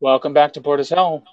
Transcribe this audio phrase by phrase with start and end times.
[0.00, 1.24] Welcome back to Board as Hell.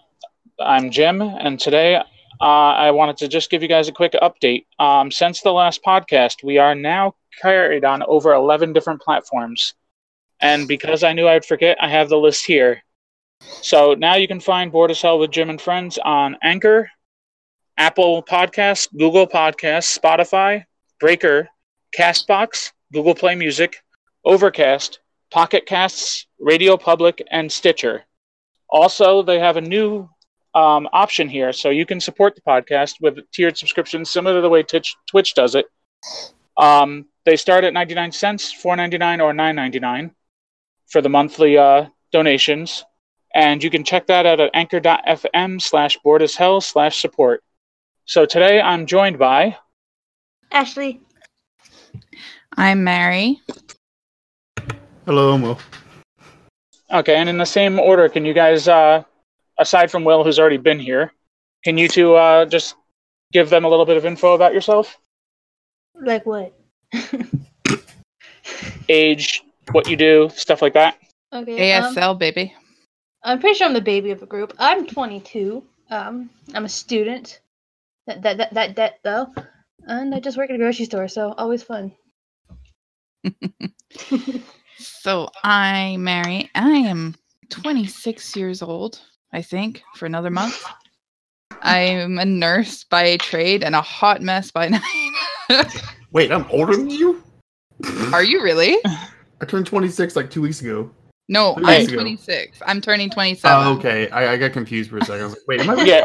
[0.57, 2.03] I'm Jim, and today uh,
[2.39, 4.67] I wanted to just give you guys a quick update.
[4.79, 9.73] Um, since the last podcast, we are now carried on over 11 different platforms.
[10.39, 12.81] And because I knew I'd forget, I have the list here.
[13.41, 16.89] So now you can find Board as Hell with Jim and Friends on Anchor,
[17.77, 20.63] Apple Podcasts, Google Podcasts, Spotify,
[21.01, 21.49] Breaker,
[21.99, 23.83] Castbox, Google Play Music,
[24.23, 24.99] Overcast,
[25.31, 28.05] Pocket Casts, Radio Public, and Stitcher.
[28.73, 30.09] Also, they have a new
[30.55, 34.49] um, option here, so you can support the podcast with tiered subscriptions, similar to the
[34.49, 35.67] way Twitch, Twitch does it.
[36.57, 40.11] Um, they start at 99 cents, 4.99, or 9.99
[40.87, 42.83] for the monthly uh, donations,
[43.35, 47.43] and you can check that out at anchor.fm slash board as hell slash support.
[48.05, 49.55] So today I'm joined by
[50.51, 50.99] Ashley.
[52.57, 53.39] I'm Mary.
[55.05, 55.59] Hello, I'm Will.
[56.91, 59.03] Okay, and in the same order, can you guys, uh,
[59.57, 61.13] aside from Will, who's already been here,
[61.63, 62.75] can you two uh, just
[63.31, 64.97] give them a little bit of info about yourself?
[65.95, 66.53] Like what?
[68.89, 70.97] Age, what you do, stuff like that.
[71.31, 71.73] okay.
[71.73, 72.53] um, ASL baby.
[73.23, 74.53] I'm pretty sure I'm the baby of the group.
[74.59, 75.63] I'm 22.
[75.89, 77.39] Um, I'm a student.
[78.07, 79.33] That that that that, that though,
[79.87, 81.93] and I just work at a grocery store, so always fun.
[84.83, 86.49] So I'm Mary.
[86.55, 87.15] I am
[87.49, 88.99] 26 years old,
[89.31, 90.63] I think, for another month.
[91.61, 94.67] I'm a nurse by trade and a hot mess by
[95.49, 95.81] night.
[96.11, 97.23] Wait, I'm older than you?
[98.11, 98.77] Are you really?
[99.41, 100.91] I turned 26 like two weeks ago.
[101.29, 101.97] No, Three I'm days ago.
[102.01, 102.61] 26.
[102.67, 103.65] I'm turning 27.
[103.67, 104.09] Oh, okay.
[104.09, 105.21] I, I got confused for a second.
[105.21, 105.75] I was like, wait, am I?
[105.85, 106.03] Yeah,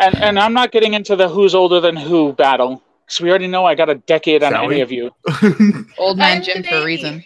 [0.00, 3.46] and and I'm not getting into the who's older than who battle because we already
[3.46, 4.80] know I got a decade on Shall any we?
[4.80, 5.12] of you.
[5.98, 7.24] Old man Jim for a reason.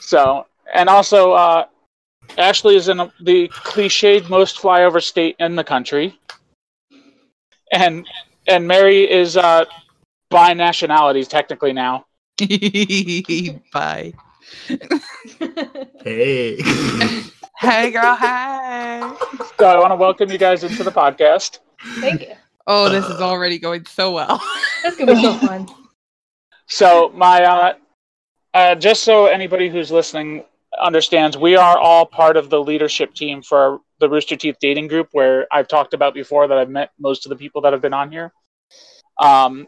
[0.00, 1.66] So, and also, uh,
[2.38, 6.18] Ashley is in a, the cliched most flyover state in the country,
[7.72, 8.06] and
[8.46, 9.64] and Mary is uh,
[10.30, 12.06] by nationalities technically now.
[13.72, 14.12] Bye.
[16.04, 16.56] hey.
[17.58, 19.00] Hey girl, hey.
[19.58, 21.58] So I want to welcome you guys into the podcast.
[22.00, 22.34] Thank you.
[22.66, 24.42] Oh, this is already going so well.
[24.82, 25.68] That's gonna be so fun.
[26.68, 27.74] So my uh,
[28.54, 30.44] uh, just so anybody who's listening
[30.80, 35.08] understands, we are all part of the leadership team for the Rooster Teeth dating group,
[35.12, 37.94] where I've talked about before that I've met most of the people that have been
[37.94, 38.32] on here.
[39.20, 39.66] Um,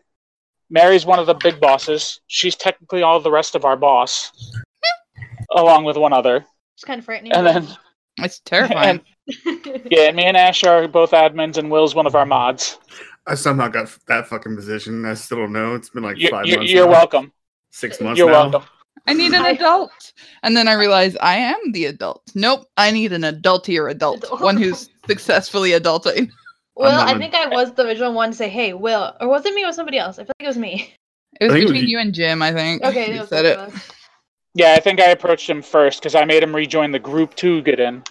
[0.69, 2.21] Mary's one of the big bosses.
[2.27, 4.33] She's technically all the rest of our boss,
[5.53, 6.45] along with one other.
[6.75, 7.33] It's kind of frightening.
[7.33, 7.69] And then,
[8.19, 9.01] It's terrifying.
[9.45, 12.79] and yeah, and me and Ash are both admins, and Will's one of our mods.
[13.27, 15.05] I somehow got that fucking position.
[15.05, 15.75] I still don't know.
[15.75, 16.73] It's been like You, 5 you, months.
[16.73, 16.93] you're now.
[16.93, 17.33] welcome.
[17.71, 18.49] Six months You're now.
[18.51, 18.63] welcome.
[19.09, 20.13] I need an adult.
[20.43, 22.23] And then I realize I am the adult.
[22.35, 24.25] Nope, I need an adultier adult.
[24.25, 24.41] Adult.
[24.41, 26.31] One who's successfully adulting.
[26.77, 29.55] well, I think I was the original one to say, "Hey, Will," or was it
[29.55, 30.19] me or somebody else?
[30.19, 30.95] I feel like it was me.
[31.39, 32.83] It was I think it was between you- you and Jim, I think.
[32.83, 33.59] Okay, you that was said it.
[34.55, 37.61] Yeah, I think I approached him first because I made him rejoin the group to
[37.61, 38.03] get in.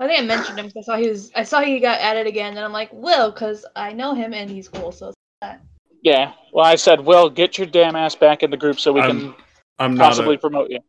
[0.00, 1.30] I think I mentioned him because I saw he was.
[1.36, 4.50] I saw he got added again, and I'm like, "Will," because I know him and
[4.50, 4.90] he's cool.
[4.92, 5.12] So
[6.02, 6.32] Yeah.
[6.52, 9.20] Well, I said, Will, get your damn ass back in the group so we I'm
[9.20, 9.34] can
[9.78, 10.80] I'm not possibly a, promote you.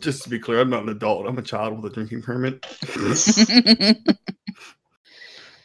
[0.00, 1.26] just to be clear, I'm not an adult.
[1.26, 2.64] I'm a child with a drinking permit.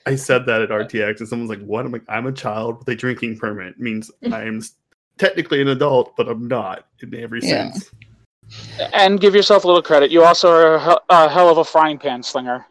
[0.06, 2.88] I said that at RTX, and someone's like, "What?" I'm like, "I'm a child with
[2.90, 4.62] a drinking permit." It Means I'm
[5.18, 7.72] technically an adult, but I'm not in every Yeah.
[7.72, 7.92] sense.
[8.94, 10.12] And give yourself a little credit.
[10.12, 12.66] You also are a, hell- a hell of a frying pan slinger.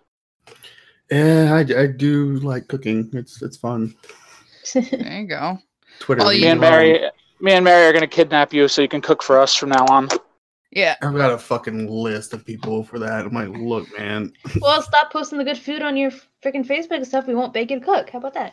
[1.11, 3.09] Yeah, I, I do like cooking.
[3.15, 3.95] It's it's fun.
[4.75, 5.59] there you go.
[6.01, 6.21] Twitter.
[6.21, 6.79] Well, leaves you- Me and me alone.
[6.83, 9.71] Mary, me and Mary are gonna kidnap you so you can cook for us from
[9.71, 10.09] now on.
[10.71, 10.97] Yeah.
[11.01, 13.25] I've got a fucking list of people for that.
[13.25, 14.35] I'm like, look, man.
[14.61, 16.11] well, stop posting the good food on your
[16.45, 17.27] freaking Facebook and stuff.
[17.27, 18.11] We won't bake and cook.
[18.11, 18.53] How about that?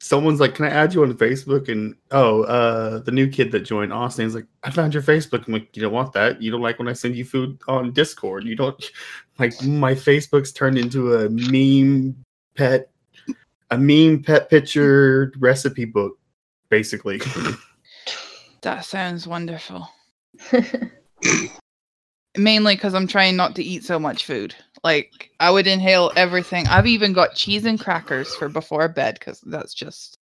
[0.00, 3.60] Someone's like, "Can I add you on Facebook?" And oh, uh, the new kid that
[3.60, 6.42] joined Austin is like, "I found your Facebook." I'm like, "You don't want that.
[6.42, 8.44] You don't like when I send you food on Discord.
[8.44, 8.90] You don't
[9.38, 12.16] like my Facebook's turned into a meme
[12.56, 12.90] pet,
[13.70, 16.18] a meme pet picture recipe book,
[16.68, 17.20] basically."
[18.62, 19.88] That sounds wonderful.
[22.36, 24.54] Mainly because I'm trying not to eat so much food.
[24.82, 26.66] Like, I would inhale everything.
[26.68, 30.16] I've even got cheese and crackers for before bed because that's just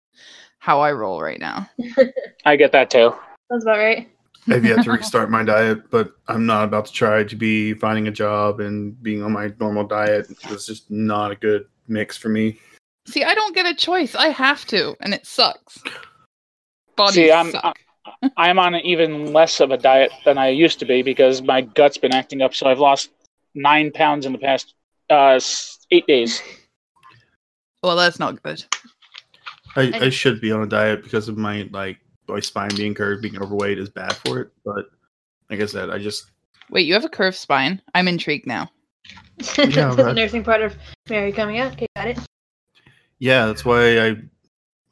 [0.59, 1.69] how I roll right now.
[2.45, 3.15] I get that too.
[3.51, 4.09] Sounds about right.
[4.49, 8.09] I've yet to restart my diet, but I'm not about to try to be finding
[8.09, 10.27] a job and being on my normal diet.
[10.51, 12.59] It's just not a good mix for me.
[13.07, 14.15] See, I don't get a choice.
[14.15, 15.79] I have to, and it sucks.
[16.97, 17.79] Bodies See, I'm- suck.
[18.39, 21.99] I'm on even less of a diet than I used to be because my gut's
[21.99, 22.55] been acting up.
[22.55, 23.11] So I've lost
[23.55, 24.75] nine pounds in the past
[25.11, 25.41] uh,
[25.91, 26.43] eight days.
[27.83, 28.65] Well, that's not good.
[29.77, 33.23] I, I should be on a diet because of my like my spine being curved,
[33.23, 34.51] being overweight is bad for it.
[34.65, 34.87] But
[35.51, 36.31] like I said, I just
[36.71, 37.81] Wait, you have a curved spine?
[37.95, 38.71] I'm intrigued now.
[39.57, 40.77] Yeah, the nursing part of
[41.09, 41.73] Mary coming out.
[41.73, 42.19] Okay, got it.
[43.19, 44.17] yeah, that's why I.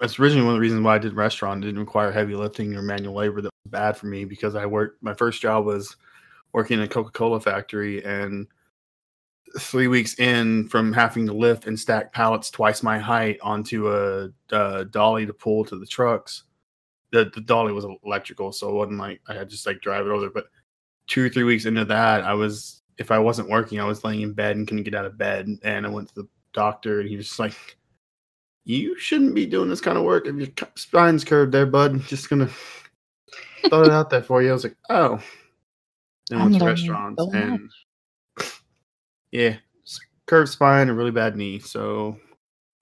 [0.01, 1.65] That's originally one of the reasons why I did restaurant.
[1.65, 3.41] It didn't require heavy lifting or manual labor.
[3.41, 5.03] That was bad for me because I worked.
[5.03, 5.97] My first job was
[6.53, 8.47] working in a Coca Cola factory, and
[9.59, 14.29] three weeks in from having to lift and stack pallets twice my height onto a,
[14.53, 16.45] uh dolly to pull to the trucks.
[17.13, 20.11] The the dolly was electrical, so it wasn't like I had just like drive it
[20.11, 20.31] over.
[20.31, 20.47] But
[21.07, 24.23] two or three weeks into that, I was if I wasn't working, I was laying
[24.23, 25.49] in bed and couldn't get out of bed.
[25.63, 27.55] And I went to the doctor, and he was like,
[28.65, 32.01] "You shouldn't be doing this kind of work if your spine's curved, there, bud.
[32.03, 32.51] Just gonna
[33.69, 35.23] throw it out there for you." I was like, "Oh."
[36.31, 37.71] Then I'm went restaurants so and
[39.33, 41.59] yeah, s- curved spine and really bad knee.
[41.59, 42.19] So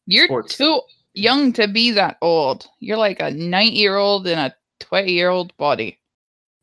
[0.06, 0.56] You're Sports.
[0.56, 0.81] too
[1.14, 2.67] young to be that old.
[2.81, 5.99] You're like a nine year old in a 20 year old body.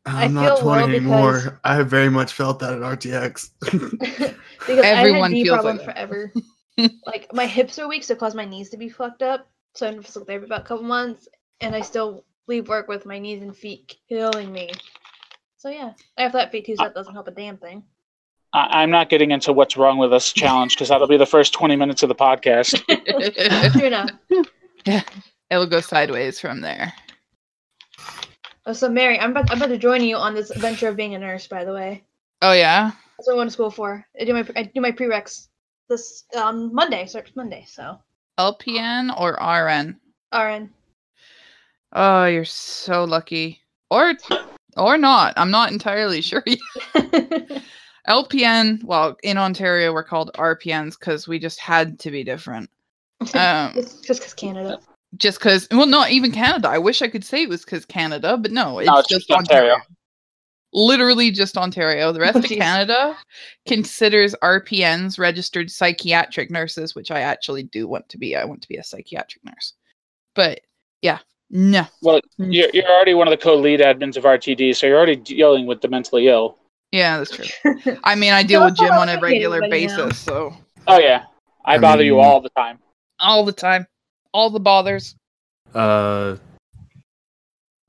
[0.05, 1.33] I I'm not feel well 20 anymore.
[1.37, 3.49] because- I have very much felt that at RTX.
[3.61, 6.33] because Everyone I had knee feels like forever.
[7.05, 9.47] like my hips are weak, so it caused my knees to be fucked up.
[9.75, 11.27] So I'm physical therapy about a couple months,
[11.61, 14.71] and I still leave work with my knees and feet killing me.
[15.61, 17.83] So yeah, I have flat feet too, so that doesn't help a damn thing.
[18.51, 21.53] I- I'm not getting into what's wrong with us challenge because that'll be the first
[21.53, 22.81] 20 minutes of the podcast.
[23.77, 24.09] True enough.
[24.85, 25.03] Yeah,
[25.51, 26.91] It'll go sideways from there.
[28.65, 31.13] Oh, so Mary, I'm about, I'm about to join you on this adventure of being
[31.13, 31.45] a nurse.
[31.45, 32.03] By the way,
[32.41, 32.93] Oh, yeah?
[33.19, 34.03] that's what I went to school for.
[34.19, 35.47] I do my I do my prereqs
[35.89, 37.05] this um Monday.
[37.05, 37.99] Starts Monday, so
[38.39, 39.99] LPN or RN?
[40.33, 40.71] RN.
[41.93, 43.61] Oh, you're so lucky.
[43.91, 44.13] Or
[44.77, 45.33] or not.
[45.37, 46.43] I'm not entirely sure.
[46.45, 47.63] yet.
[48.07, 52.69] LPN, well, in Ontario, we're called RPNs because we just had to be different.
[53.35, 54.79] Um, just because Canada.
[55.17, 56.67] just because, well, not even Canada.
[56.69, 59.27] I wish I could say it was because Canada, but no, it's, No, it's just
[59.27, 59.73] just Ontario.
[59.73, 59.85] Ontario.
[60.73, 62.11] Literally just Ontario.
[62.11, 62.57] The rest Oh, of jeez.
[62.57, 63.15] Canada
[63.67, 68.35] considers RPNs registered psychiatric nurses, which I actually do want to be.
[68.35, 69.73] I want to be a psychiatric nurse.
[70.33, 70.61] But
[71.03, 71.19] yeah,
[71.51, 71.85] no.
[72.01, 75.67] Well, you're, you're already one of the co-lead admins of RTD, so you're already dealing
[75.67, 76.57] with the mentally ill.
[76.91, 77.95] Yeah, that's true.
[78.03, 79.97] I mean, I deal with Jim on a regular anybody now.
[80.07, 80.53] basis, so
[80.87, 81.25] Oh yeah,
[81.63, 82.79] I, I bother you all the time.
[83.19, 83.85] all the time,
[84.33, 85.15] all the bothers.
[85.75, 86.37] uh,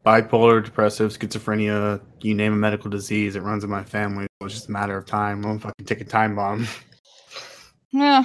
[0.05, 4.27] bipolar, depressive, schizophrenia, you name a medical disease, it runs in my family.
[4.41, 5.45] It's just a matter of time.
[5.45, 6.67] I'm fucking take a time bomb.
[7.93, 8.25] Yeah,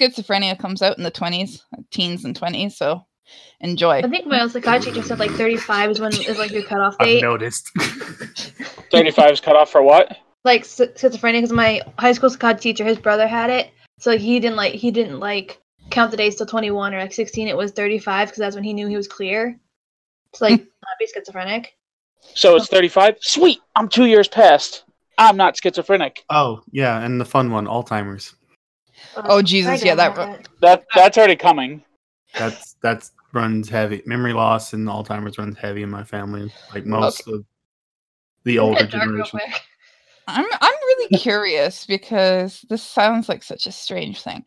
[0.00, 2.76] schizophrenia comes out in the twenties, teens and twenties.
[2.76, 3.04] So
[3.60, 3.98] enjoy.
[3.98, 6.96] I think my old psychiatry just said like 35 is when is like your cutoff
[7.00, 7.22] I've date.
[7.22, 7.70] noticed.
[8.90, 10.16] 35 is cut off for what?
[10.44, 13.70] like sch- schizophrenia because my high school psych teacher, his brother had it,
[14.00, 17.46] so he didn't like he didn't like count the days till 21 or like 16.
[17.48, 19.58] It was 35 because that's when he knew he was clear
[20.32, 21.76] to like not be schizophrenic.
[22.34, 23.16] So it's 35.
[23.20, 24.84] Sweet, I'm two years past.
[25.18, 26.24] I'm not schizophrenic.
[26.30, 28.34] oh yeah, and the fun one, Alzheimer's.
[29.16, 30.40] Uh, Oh, Jesus, yeah, that have.
[30.60, 31.84] That that's already coming.
[32.34, 34.02] That's that's runs heavy.
[34.06, 36.52] Memory loss and Alzheimer's runs heavy in my family.
[36.74, 37.44] Like most of
[38.44, 39.40] the older get dark real generation.
[40.28, 44.44] I'm I'm really curious because this sounds like such a strange thing.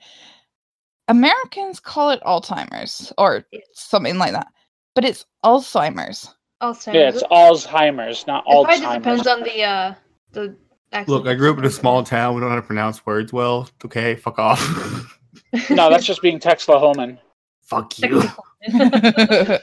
[1.07, 4.47] Americans call it Alzheimer's or something like that,
[4.95, 6.33] but it's Alzheimer's.
[6.61, 6.95] Alzheimer's.
[6.95, 9.93] Yeah, it's Alzheimer's, not It probably just depends on the uh
[10.31, 10.55] the.
[10.93, 12.33] accent Look, I grew up in a small town.
[12.33, 13.69] We don't know how to pronounce words well.
[13.83, 14.61] Okay, fuck off.
[15.69, 17.17] No, that's just being Texlahoman.
[17.61, 18.23] fuck you.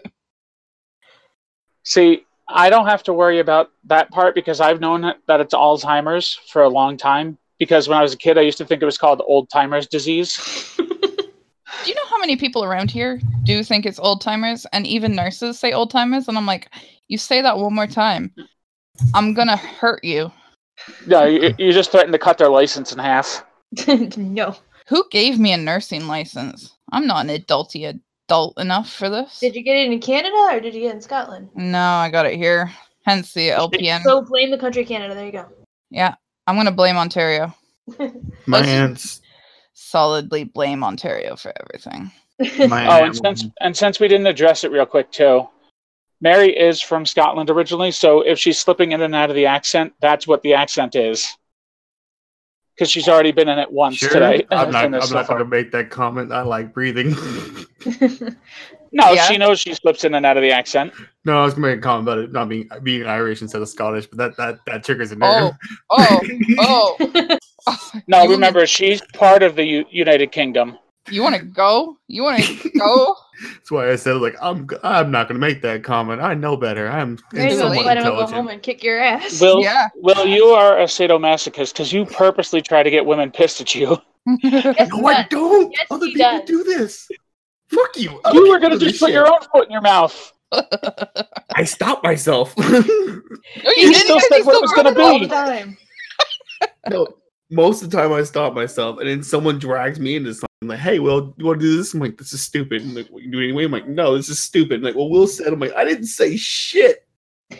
[1.85, 5.55] See, I don't have to worry about that part because I've known that that it's
[5.55, 7.39] Alzheimer's for a long time.
[7.59, 9.87] Because when I was a kid, I used to think it was called old timers
[9.87, 10.75] disease.
[10.77, 10.85] do
[11.87, 15.59] you know how many people around here do think it's old timers and even nurses
[15.59, 16.29] say old timers?
[16.29, 16.69] And I'm like,
[17.09, 18.35] you say that one more time.
[19.15, 20.33] I'm gonna hurt you.
[21.07, 23.45] No, you, you just threatened to cut their license in half.
[24.17, 24.57] no.
[24.89, 26.75] Who gave me a nursing license?
[26.91, 27.89] I'm not an adulty
[28.29, 29.41] adult enough for this.
[29.41, 31.49] Did you get it in Canada or did you get it in Scotland?
[31.55, 32.71] No, I got it here.
[33.05, 34.03] Hence the LPN.
[34.03, 35.15] So blame the country Canada.
[35.15, 35.47] There you go.
[35.91, 36.15] yeah,
[36.47, 37.55] I'm gonna blame Ontario.
[38.47, 39.21] My Let's-
[39.75, 42.11] Solidly blame Ontario for everything.
[42.69, 45.49] my Oh, and since and since we didn't address it real quick too,
[46.21, 49.93] Mary is from Scotland originally, so if she's slipping in and out of the accent,
[50.01, 51.37] that's what the accent is.
[52.83, 54.45] Because she's already been in it once Sure, today.
[54.51, 54.85] I'm not.
[54.87, 56.33] I'm not so going to make that comment.
[56.33, 57.15] I like breathing.
[58.95, 59.25] No, Yeah.
[59.25, 60.93] she knows she slips in and out of the accent.
[61.25, 63.69] No, I was gonna make a comment about it not being being Irish instead of
[63.71, 65.53] Scottish, but that that that triggers a nerve.
[65.89, 66.19] Oh,
[66.59, 67.39] oh, oh.
[67.67, 67.99] oh.
[68.07, 70.77] No, remember she's part of the U- United Kingdom.
[71.11, 71.97] You want to go?
[72.07, 73.17] You want to go?
[73.55, 76.21] That's why I said like I'm I'm not gonna make that comment.
[76.23, 76.89] I know better.
[76.89, 77.63] I'm There you go.
[77.63, 79.41] somewhat Let him go home and kick your ass.
[79.41, 79.89] Will, Yeah.
[79.97, 83.99] Will, you are a sadomasochist because you purposely try to get women pissed at you.
[84.43, 85.73] Yes, No, I don't.
[85.73, 86.43] Yes, Other people does.
[86.47, 87.09] do this.
[87.69, 88.21] Fuck you.
[88.25, 89.15] Other You were gonna just put shit.
[89.15, 90.33] your own foot in your mouth.
[91.55, 92.57] I stopped myself.
[92.57, 92.85] No, you,
[93.65, 95.77] You didn't still 'cause said you what it was gonna brought all the time.
[96.91, 97.09] no,
[97.51, 100.79] most of the time I stop myself, and then someone drags me into something like,
[100.79, 103.23] "Hey, Will, you want to do this?" I'm like, "This is stupid." And like, "What
[103.23, 105.53] you do it anyway?" I'm like, "No, this is stupid." And like, well, Will said,
[105.53, 107.07] "I'm like, I didn't say shit."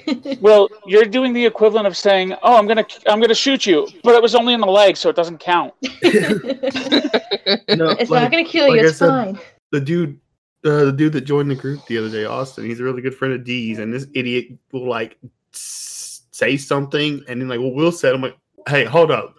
[0.41, 4.15] Well, you're doing the equivalent of saying, "Oh, I'm gonna, I'm gonna shoot you," but
[4.15, 5.75] it was only in the leg, so it doesn't count.
[7.69, 8.73] No, it's like, not gonna kill you.
[8.77, 9.39] like I it's said, fine.
[9.71, 10.19] the dude
[10.65, 13.15] uh, the dude that joined the group the other day, Austin, he's a really good
[13.15, 15.19] friend of D's, and this idiot will like
[15.53, 18.37] say something, and then like, well, Will said, I'm like,
[18.69, 19.35] hey, hold up.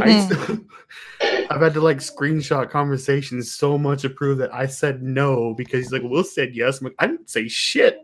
[0.00, 0.60] I st-
[1.50, 5.80] I've had to like screenshot conversations so much to prove that I said no because
[5.80, 6.80] he's like, Will said yes.
[6.80, 8.00] I'm like, I didn't say shit.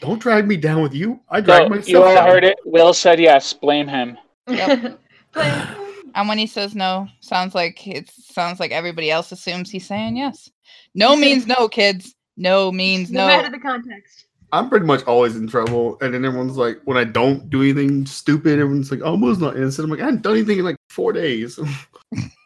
[0.00, 1.20] Don't drag me down with you.
[1.28, 1.88] I dragged So myself.
[1.88, 2.28] you all down.
[2.28, 2.56] heard it.
[2.64, 3.52] Will said yes.
[3.52, 4.18] Blame him.
[4.48, 5.00] Yep.
[6.16, 10.16] And when he says no, sounds like it sounds like everybody else assumes he's saying
[10.16, 10.48] yes.
[10.94, 12.14] No means no, kids.
[12.36, 13.26] No means no no.
[13.26, 14.26] matter the context.
[14.52, 18.06] I'm pretty much always in trouble, and then everyone's like, when I don't do anything
[18.06, 20.76] stupid, everyone's like, "Oh, Will's not innocent." I'm like, I haven't done anything in like
[20.90, 21.58] four days.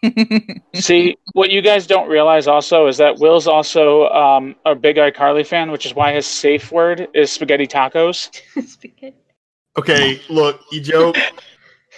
[0.75, 5.47] See, what you guys don't realize also is that Will's also um, a big iCarly
[5.47, 8.31] fan, which is why his safe word is spaghetti tacos.
[8.67, 9.17] Spaghetti.
[9.77, 11.17] okay, look, you joke.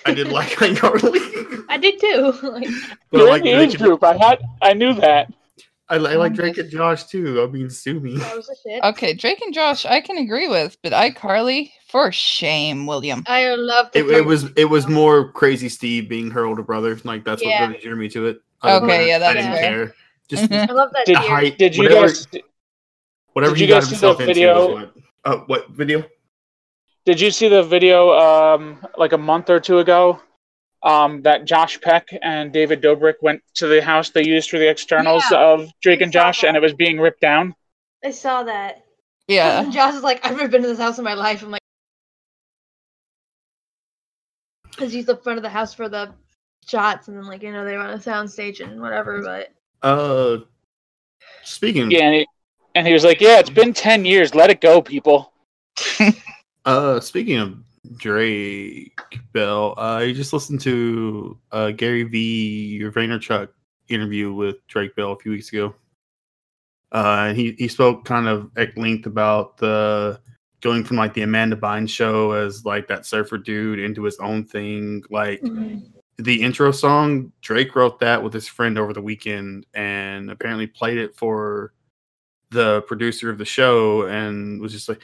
[0.06, 1.64] I did like iCarly.
[1.68, 2.32] I did too.
[2.42, 2.68] like,
[3.10, 4.02] but I You're like in the age group.
[4.02, 5.32] I had, I knew that.
[5.90, 7.42] I, I like Um, Drake and Josh too.
[7.42, 8.16] I mean, sue me.
[8.18, 8.82] that was a shit.
[8.84, 13.24] okay, Drake and Josh, I can agree with, but iCarly, for shame, William.
[13.26, 16.98] I love It, it was it was more crazy Steve being her older brother.
[17.04, 17.62] Like that's Yeah.
[17.62, 18.40] what really drew me to it.
[18.62, 19.86] Other than Okay, yeah, that's I that's didn't fair.
[19.86, 19.94] care.
[20.28, 20.68] Just Mhm.
[20.68, 22.26] I love that Did- height, Did you whatever, guys?
[23.32, 24.66] whatever did he you got guys see the video?
[24.68, 24.94] was what-
[25.24, 26.04] Uh, what video?
[27.04, 30.20] Did you see the video um, like a month or two ago?
[30.82, 34.70] Um, that Josh Peck and David Dobrik went to the house they used for the
[34.70, 37.54] externals Yeah, of Drake and saw Josh, and it was being ripped down.
[38.02, 38.82] I saw that.
[39.28, 39.60] Yeah.
[39.60, 41.42] And Josh is like, I've never been to this house in my life.
[41.42, 41.60] I'm like,
[44.70, 46.14] because he's the front of the house for the
[46.66, 49.22] shots, and then like you know they were on a soundstage and whatever.
[49.22, 50.38] But Uh,
[51.42, 51.90] speaking.
[51.90, 52.26] Yeah, and he,
[52.74, 54.34] and he was like, "Yeah, it's been ten years.
[54.34, 55.32] Let it go, people."
[56.66, 57.56] Uh, speaking of
[57.96, 59.00] Drake
[59.32, 62.80] Bell, uh, you just listened to uh Gary V.
[62.82, 63.48] Vaynerchuk
[63.88, 65.74] interview with Drake Bell a few weeks ago.
[66.92, 70.20] Uh, and he he spoke kind of at length about the
[70.60, 74.44] going from like the Amanda Bynes show as like that surfer dude into his own
[74.44, 75.02] thing.
[75.10, 75.42] Like
[76.18, 80.98] the intro song, Drake wrote that with his friend over the weekend and apparently played
[80.98, 81.72] it for
[82.50, 85.00] the producer of the show and was just like,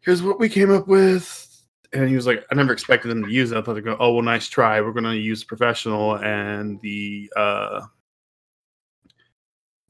[0.00, 1.48] here's what we came up with.
[1.94, 3.58] And he was like, I never expected them to use it.
[3.58, 4.80] I thought they'd go, oh, well, nice try.
[4.80, 6.16] We're going to use professional.
[6.16, 7.82] And the, uh,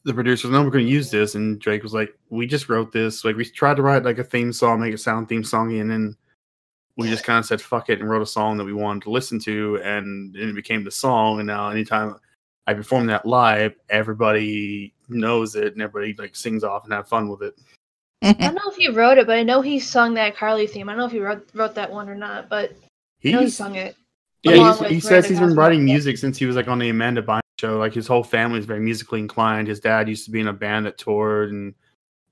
[0.04, 1.36] the producer was, no, we're going to use this.
[1.36, 3.24] And Drake was like, we just wrote this.
[3.24, 5.80] Like, we tried to write like a theme song, make it sound theme songy.
[5.80, 6.16] And then
[6.96, 9.10] we just kind of said, fuck it, and wrote a song that we wanted to
[9.10, 9.80] listen to.
[9.84, 11.38] And then it became the song.
[11.38, 12.16] And now, anytime
[12.66, 17.28] I perform that live, everybody knows it and everybody like sings off and have fun
[17.28, 17.54] with it.
[18.22, 20.88] I don't know if he wrote it, but I know he sung that Carly theme.
[20.88, 22.70] I don't know if he wrote wrote that one or not, but
[23.24, 23.96] I he sung it.
[24.44, 25.60] yeah, he's, with he says he's been Cosmo.
[25.60, 27.78] writing music since he was like on the Amanda Bynes show.
[27.78, 29.66] Like his whole family is very musically inclined.
[29.66, 31.74] His dad used to be in a band that toured, and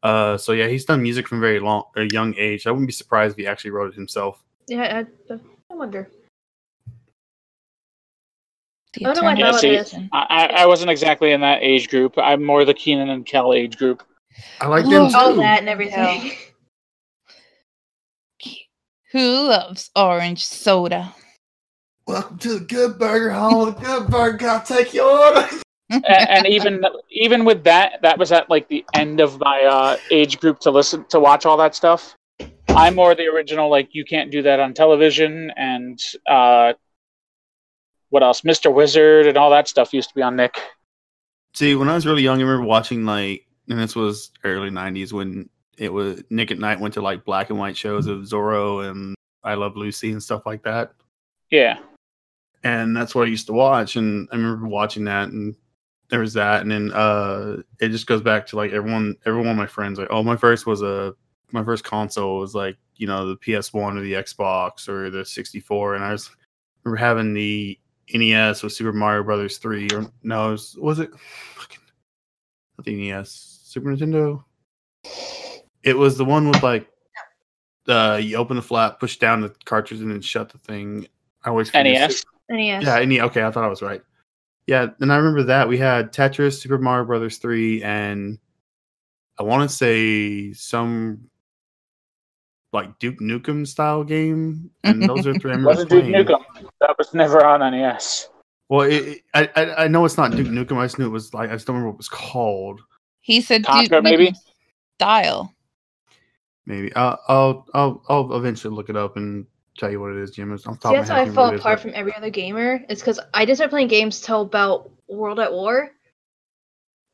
[0.05, 2.69] uh, so yeah, he's done music from very long, a young age.
[2.69, 4.45] I wouldn't be surprised if he actually wrote it himself.
[4.69, 5.35] Yeah, I,
[5.71, 6.09] I wonder.
[8.93, 9.91] The I don't know why Yeah, see, it is.
[9.91, 10.11] question.
[10.13, 12.15] I, I I wasn't exactly in that age group.
[12.17, 14.05] I'm more the Kenan and Kel age group.
[14.61, 15.17] I like them too.
[15.17, 16.33] All that and everything.
[19.13, 21.15] Who loves orange soda?
[22.07, 23.67] Welcome to the Good Burger Hall.
[23.67, 25.49] The Good Burger, I'll take your order.
[25.91, 29.97] and, and even even with that, that was at like the end of my uh,
[30.13, 32.15] age group to listen to watch all that stuff.
[32.69, 36.75] I'm more the original, like you can't do that on television, and uh,
[38.11, 38.43] what else?
[38.43, 38.73] Mr.
[38.73, 40.61] Wizard and all that stuff used to be on Nick.
[41.55, 45.13] See, when I was really young, I remember watching like, and this was early '90s
[45.13, 45.49] when
[45.79, 49.15] it was Nick at Night went to like black and white shows of Zorro and
[49.43, 50.93] I Love Lucy and stuff like that.
[51.51, 51.79] Yeah,
[52.63, 53.97] and that's what I used to watch.
[53.97, 55.55] And I remember watching that, and
[56.11, 59.51] there was that, and then uh, it just goes back to like everyone, every one
[59.51, 61.15] of my friends like, oh, my first was a
[61.53, 65.95] my first console was like you know the PS1 or the Xbox or the 64,
[65.95, 66.31] and I was
[66.85, 67.79] remember having the
[68.13, 71.11] NES with Super Mario Brothers 3 or no, it was, was it
[71.55, 71.79] fucking
[72.77, 74.43] not the NES Super Nintendo?
[75.85, 76.89] It was the one with like
[77.89, 81.07] uh you open the flap, push down the cartridge, and then shut the thing.
[81.45, 82.25] I always NES.
[82.51, 82.85] NES.
[82.85, 83.21] yeah, NES.
[83.23, 84.03] Okay, I thought I was right.
[84.67, 88.39] Yeah, and I remember that we had Tetris, Super Mario Brothers three, and
[89.39, 91.31] I want to say some
[92.73, 96.27] like Duke Nukem style game, and those are three I remember Wasn't Duke playing.
[96.27, 96.43] Nukem.
[96.81, 98.29] That was never on NES.
[98.69, 100.77] Well, it, it- I, I I know it's not Duke Nukem.
[100.77, 102.81] I just knew it was like I just don't remember what it was called.
[103.31, 104.35] He said, Contra, "Dude, maybe?
[104.99, 105.55] style."
[106.67, 109.47] Maybe I'll I'll I'll, I'll eventually look it up and
[109.79, 110.53] tell you what it is, Jim.
[110.53, 111.61] It's on top See, that's my how head, I can't fall remember what it is,
[111.61, 112.85] apart but- from every other gamer.
[112.89, 115.91] It's because I didn't start playing games till about World at War.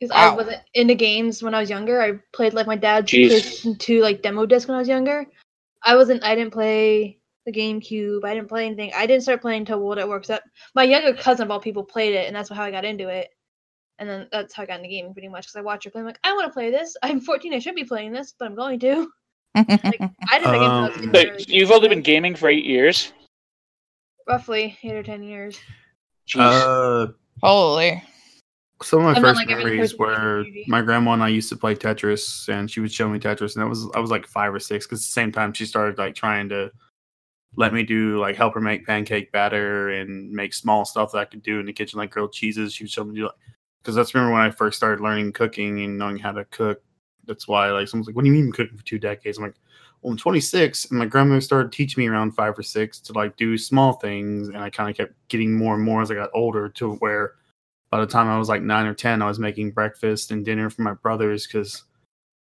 [0.00, 2.02] Because I wasn't into games when I was younger.
[2.02, 3.30] I played like my dad's Jeez.
[3.30, 5.24] PlayStation 2 like demo disc when I was younger.
[5.82, 6.22] I wasn't.
[6.22, 8.22] I didn't play the GameCube.
[8.24, 8.92] I didn't play anything.
[8.94, 10.18] I didn't start playing until World at War.
[10.18, 13.08] Except my younger cousin of all people played it, and that's how I got into
[13.08, 13.28] it.
[13.98, 15.44] And then that's how I got into gaming pretty much.
[15.46, 16.00] Because I watched her play.
[16.00, 16.96] I'm like, I want to play this.
[17.02, 17.54] I'm 14.
[17.54, 19.08] I should be playing this, but I'm going to.
[19.54, 22.48] I didn't play games I was Um, in So early you've only been gaming for
[22.48, 23.12] eight years.
[24.28, 25.58] roughly eight or ten years.
[26.28, 26.40] Jeez.
[26.40, 27.12] Uh,
[27.42, 28.02] Holy.
[28.82, 31.56] some of my I'm first like memories person were my grandma and I used to
[31.56, 34.52] play Tetris, and she would show me Tetris, and that was I was like five
[34.52, 36.70] or six because at the same time she started like trying to
[37.56, 41.24] let me do like help her make pancake batter and make small stuff that I
[41.24, 42.74] could do in the kitchen like grilled cheeses.
[42.74, 43.30] She would show me do
[43.86, 46.82] because that's remember when I first started learning cooking and knowing how to cook.
[47.24, 49.54] That's why like someone's like, "What do you mean cooking for two decades?" I'm like,
[50.02, 53.36] "Well, I'm 26, and my grandmother started teaching me around five or six to like
[53.36, 56.30] do small things, and I kind of kept getting more and more as I got
[56.34, 57.34] older to where."
[57.90, 60.70] by the time I was like nine or ten, I was making breakfast and dinner
[60.70, 61.84] for my brothers because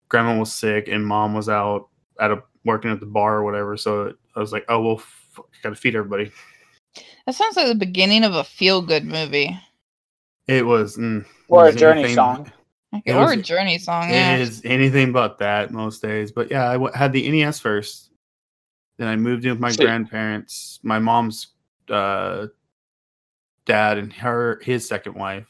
[0.10, 3.75] grandma was sick and mom was out at a working at the bar or whatever.
[3.75, 6.31] So I was like, oh well, f- gotta feed everybody.
[7.25, 9.60] That sounds like the beginning of a feel-good movie.
[10.48, 12.51] It was mm, Or it a Journey anything- song.
[13.05, 14.09] It or was- a Journey song.
[14.09, 14.35] It Yeah.
[14.37, 16.31] is anything but that most days.
[16.31, 18.11] But yeah, I w- had the NES first.
[18.98, 21.48] Then I moved in with my See- grandparents, my mom's
[21.89, 22.48] uh,
[23.66, 25.48] dad, and her his second wife.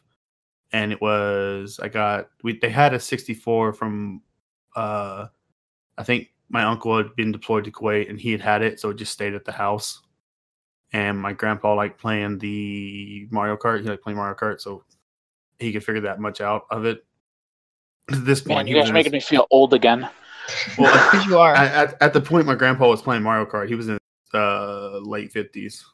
[0.74, 4.22] And it was I got we they had a 64 from
[4.76, 5.28] uh
[5.98, 8.90] I think my uncle had been deployed to Kuwait and he had had it, so
[8.90, 10.02] it just stayed at the house.
[10.94, 13.82] And my grandpa liked playing the Mario Kart.
[13.82, 14.84] He liked playing Mario Kart, so
[15.60, 17.06] he could figure that much out of it.
[18.12, 19.74] At this point, Man, he you guys was are in his- making me feel old
[19.74, 20.10] again.
[20.78, 21.54] well, Because you are.
[21.56, 23.98] at, at, at the point my grandpa was playing Mario Kart, he was in
[24.34, 25.86] uh late fifties.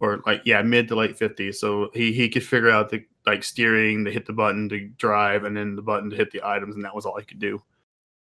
[0.00, 1.58] Or like yeah, mid to late fifties.
[1.58, 5.44] So he he could figure out the like steering, to hit the button to drive,
[5.44, 7.60] and then the button to hit the items, and that was all he could do.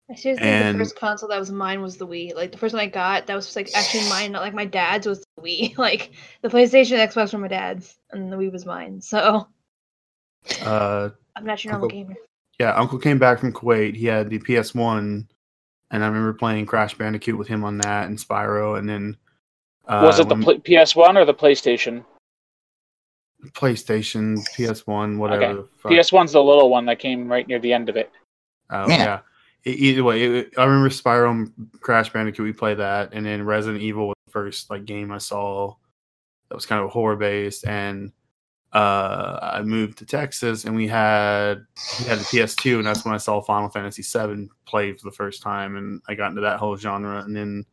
[0.08, 2.34] I seriously think And- the first console that was mine was the Wii.
[2.34, 4.64] Like the first one I got, that was just, like actually mine, not like my
[4.64, 5.76] dad's was the Wii.
[5.78, 9.00] Like the PlayStation, and Xbox were my dad's, and the Wii was mine.
[9.00, 9.48] So
[10.62, 12.16] Uh I'm not your normal Uncle- gamer.
[12.60, 13.96] yeah, Uncle came back from Kuwait.
[13.96, 15.28] He had the PS One,
[15.90, 19.16] and I remember playing Crash Bandicoot with him on that and Spyro, and then
[19.88, 22.04] uh, was it the when- pl- PS1 or the PlayStation?
[23.48, 25.44] PlayStation, PS One, whatever.
[25.84, 25.96] Okay.
[25.96, 28.10] PS1's the little one that came right near the end of it.
[28.70, 28.96] Oh Yeah.
[28.96, 29.18] yeah.
[29.66, 31.50] Either way, it, I remember Spyro
[31.80, 32.44] Crash Bandicoot.
[32.44, 35.74] We played that, and then Resident Evil was the first like game I saw
[36.48, 37.66] that was kind of horror based.
[37.66, 38.12] And
[38.72, 41.66] uh, I moved to Texas, and we had
[41.98, 45.16] we had the PS2, and that's when I saw Final Fantasy VII play for the
[45.16, 47.22] first time, and I got into that whole genre.
[47.22, 47.66] And then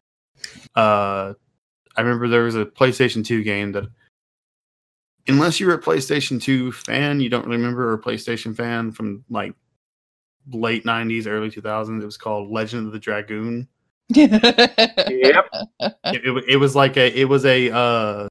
[0.75, 1.33] uh,
[1.95, 3.85] I remember there was a PlayStation 2 game that.
[5.25, 9.23] Unless you were a PlayStation 2 fan, you don't really remember a PlayStation fan from
[9.29, 9.53] like
[10.51, 13.67] late 90s early 2000s it was called legend of the dragoon.
[14.09, 14.35] Yep.
[15.79, 18.27] it, it, it was like a it was a uh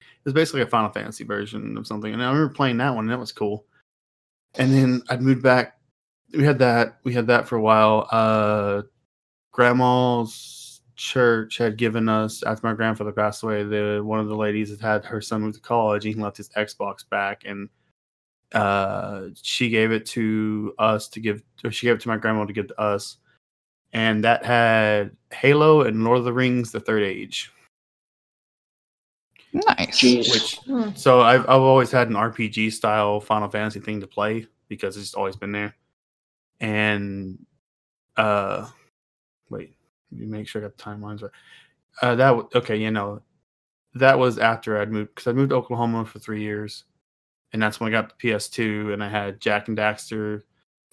[0.00, 2.12] it was basically a final fantasy version of something.
[2.12, 3.66] And i remember playing that one and that was cool.
[4.54, 5.78] And then i moved back.
[6.32, 8.08] We had that we had that for a while.
[8.10, 8.82] Uh
[9.52, 14.70] grandma's church had given us after my grandfather passed away the one of the ladies
[14.70, 17.68] had had her son move to college and he left his xbox back and
[18.54, 22.44] uh she gave it to us to give or she gave it to my grandma
[22.44, 23.16] to give to us.
[23.92, 27.50] And that had halo and lord of the rings the third age.
[29.52, 30.02] Nice.
[30.02, 30.90] Which Hmm.
[30.94, 35.14] so I've, I've always had an rpg style final fantasy thing to play because it's
[35.14, 35.74] always been there.
[36.60, 37.38] And
[38.16, 38.68] uh
[39.50, 39.76] wait
[40.10, 41.30] let me make sure i got the timelines right.
[42.02, 43.20] Uh that w- okay you know
[43.94, 46.84] that was after i'd moved because i moved to oklahoma for three years
[47.52, 50.42] and that's when I got the PS2, and I had Jak and Daxter,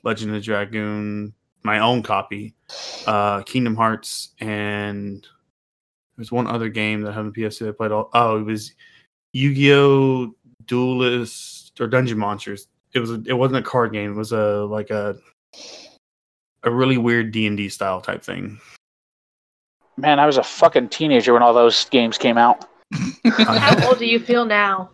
[0.04, 2.56] Legend of the Dragoon, my own copy,
[3.08, 5.26] uh, Kingdom Hearts, and
[6.18, 8.10] there's one other game that I had on the PS2 I played all.
[8.14, 8.74] Oh, it was
[9.34, 10.36] Yu-Gi-Oh!
[10.66, 12.68] Duelist or Dungeon Monsters.
[12.94, 14.12] It was a, it wasn't a card game.
[14.12, 15.16] It was a like a
[16.64, 18.60] a really weird D and D style type thing.
[19.98, 22.66] Man, I was a fucking teenager when all those games came out.
[23.26, 24.90] How old do you feel now?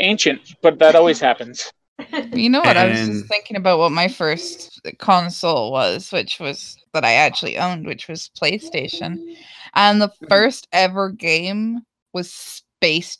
[0.00, 1.72] Ancient, but that always happens.
[2.32, 2.76] You know what?
[2.76, 7.58] I was just thinking about what my first console was, which was that I actually
[7.58, 9.36] owned, which was PlayStation.
[9.74, 10.26] And the mm-hmm.
[10.28, 13.18] first ever game was Space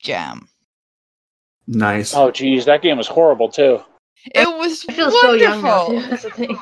[0.00, 0.48] Jam.
[1.66, 2.14] Nice.
[2.14, 3.80] Oh, geez, that game was horrible too.
[4.26, 5.88] It was I feel so young now.
[5.88, 6.00] wonderful.
[6.02, 6.08] Too.
[6.10, 6.58] That's the thing.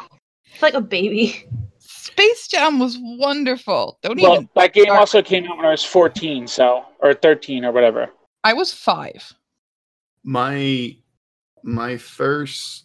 [0.52, 1.46] It's like a baby.
[1.78, 3.98] Space Jam was wonderful.
[4.02, 4.48] Don't Well, even.
[4.54, 5.00] that game start.
[5.00, 8.10] also came out when I was 14, so or 13 or whatever.
[8.44, 9.32] I was five.
[10.26, 10.94] My
[11.62, 12.84] my first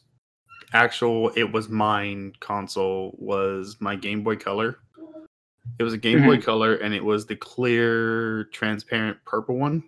[0.74, 4.78] actual it was mine console was my Game Boy Color.
[5.80, 9.84] It was a Game Boy Color and it was the clear transparent purple one.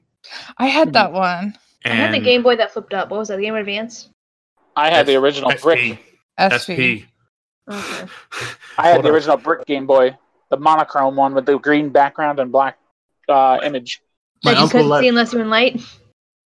[0.57, 1.55] I had that one.
[1.85, 3.09] I had the Game Boy that flipped up.
[3.09, 3.37] What was that?
[3.37, 4.09] The Game Boy Advance?
[4.75, 5.99] I had the original SP, brick.
[6.41, 6.49] SP.
[6.65, 6.79] SP.
[7.69, 8.07] Okay.
[8.77, 9.15] I had Hold the on.
[9.15, 10.17] original brick Game Boy,
[10.49, 12.77] the monochrome one with the green background and black
[13.29, 14.01] uh, image.
[14.43, 15.81] My that you couldn't let- see unless you were in light.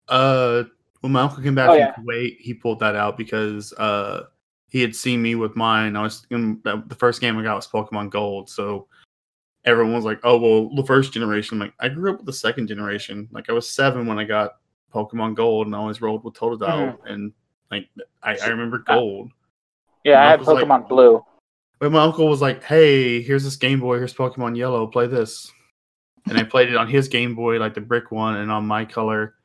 [0.08, 0.64] Uh,
[1.04, 1.94] when my uncle came back Oh, from yeah.
[1.96, 4.24] Kuwait, he pulled that out because uh
[4.70, 5.96] he had seen me with mine.
[5.98, 8.88] I was in, the the first game I got was Pokemon Gold, so
[9.66, 12.34] everyone was like, "Oh, well, the first generation." I'm like, I grew up with the
[12.34, 13.28] second generation.
[13.32, 14.54] Like, I was seven when I got
[14.94, 17.08] Pokemon Gold, and I always rolled with Totodile, Mm-hmm.
[17.08, 17.34] and
[17.70, 17.88] like
[18.24, 19.30] I, I remember Gold.
[20.06, 21.24] Yeah, I had Uncle's like- Pokemon Blue.
[21.80, 23.98] But my uncle was like, "Hey, here's this Game Boy.
[23.98, 24.88] Here's Pokemon Yellow.
[24.88, 25.52] Play this."
[26.30, 28.86] And I played it on his Game Boy, like the brick one, and on my
[28.86, 29.36] color.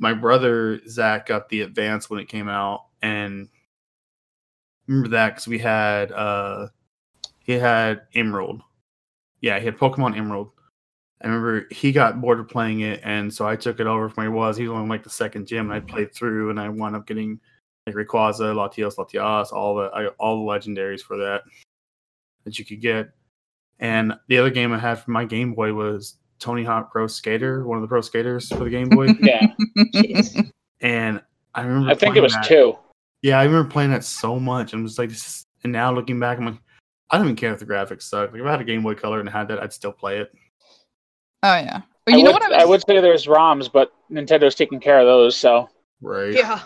[0.00, 3.48] My brother Zach got the Advance when it came out, and
[4.88, 6.68] remember that because we had uh
[7.38, 8.62] he had Emerald.
[9.40, 10.50] Yeah, he had Pokemon Emerald.
[11.22, 14.24] I remember he got bored of playing it, and so I took it over from
[14.24, 14.56] where he was.
[14.56, 17.06] He was on like the second gym, and I played through, and I wound up
[17.06, 17.38] getting
[17.86, 21.42] like Rayquaza, Latios, Latias, all the I, all the legendaries for that
[22.44, 23.10] that you could get.
[23.80, 27.64] And the other game I had for my Game Boy was Tony Hawk Pro Skater,
[27.66, 29.08] one of the pro skaters for the Game Boy.
[29.20, 29.46] Yeah,
[29.94, 30.50] Jeez.
[30.80, 31.20] and
[31.54, 32.44] I remember I think it was that.
[32.44, 32.76] two.
[33.22, 34.72] Yeah, I remember playing that so much.
[34.72, 36.54] I'm just like, this is, and now looking back, I'm like,
[37.10, 38.32] I don't even care if the graphics suck.
[38.32, 40.32] Like if I had a Game Boy Color and had that, I'd still play it.
[41.42, 41.82] Oh yeah.
[42.06, 44.54] But I you know would, what I was, I would say there's ROMs, but Nintendo's
[44.54, 45.36] taking care of those.
[45.36, 45.68] So
[46.00, 46.32] Right.
[46.32, 46.60] yeah.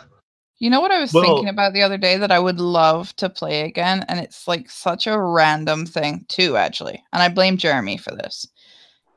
[0.60, 3.14] You know what I was Well- thinking about the other day that I would love
[3.16, 7.02] to play again, and it's like such a random thing too, actually.
[7.12, 8.46] And I blame Jeremy for this.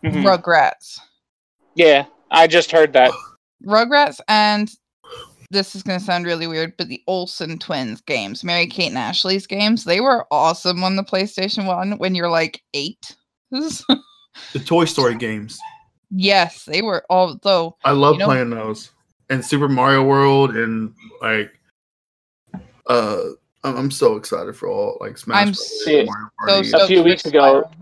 [0.03, 0.23] Mhm.
[0.23, 0.99] Rugrats.
[1.75, 3.11] yeah, I just heard that.
[3.65, 4.69] Rugrats and
[5.49, 9.47] this is gonna sound really weird, but the Olsen twins games, Mary Kate and Ashley's
[9.47, 13.15] games, they were awesome on the PlayStation One when you're like eight.
[14.53, 15.57] The Toy Story games.
[16.11, 17.03] yes, they were.
[17.09, 18.91] Although I love You know- playing those.
[19.29, 21.51] And Super Mario World and like
[22.87, 23.17] uh
[23.63, 25.83] I'm I'm so excited for all like Smash I'm Bros.
[25.85, 26.67] so- Mario so Party.
[26.67, 27.71] stoked few weeks ago- Spyro.
[27.71, 27.77] A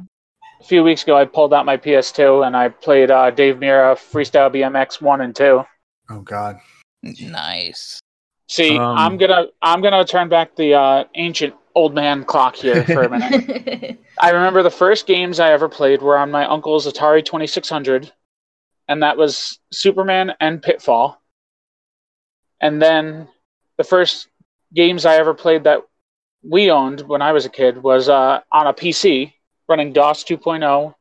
[0.65, 4.53] few weeks ago, I pulled out my PS2 and I played uh, Dave Mirra Freestyle
[4.53, 5.63] BMX one and two.
[6.09, 6.59] Oh god.
[7.03, 7.99] Nice.
[8.47, 12.83] See, Um, I'm gonna I'm gonna turn back the uh, ancient old man clock here
[12.83, 13.99] for a minute.
[14.19, 18.11] I remember the first games I ever played were on my uncle's Atari 2600,
[18.87, 21.21] and that was Superman and Pitfall.
[22.61, 23.27] And then
[23.77, 24.29] the first
[24.73, 25.81] games I ever played that
[26.43, 29.33] we owned when I was a kid was uh, on a PC
[29.67, 30.95] running DOS 2.0.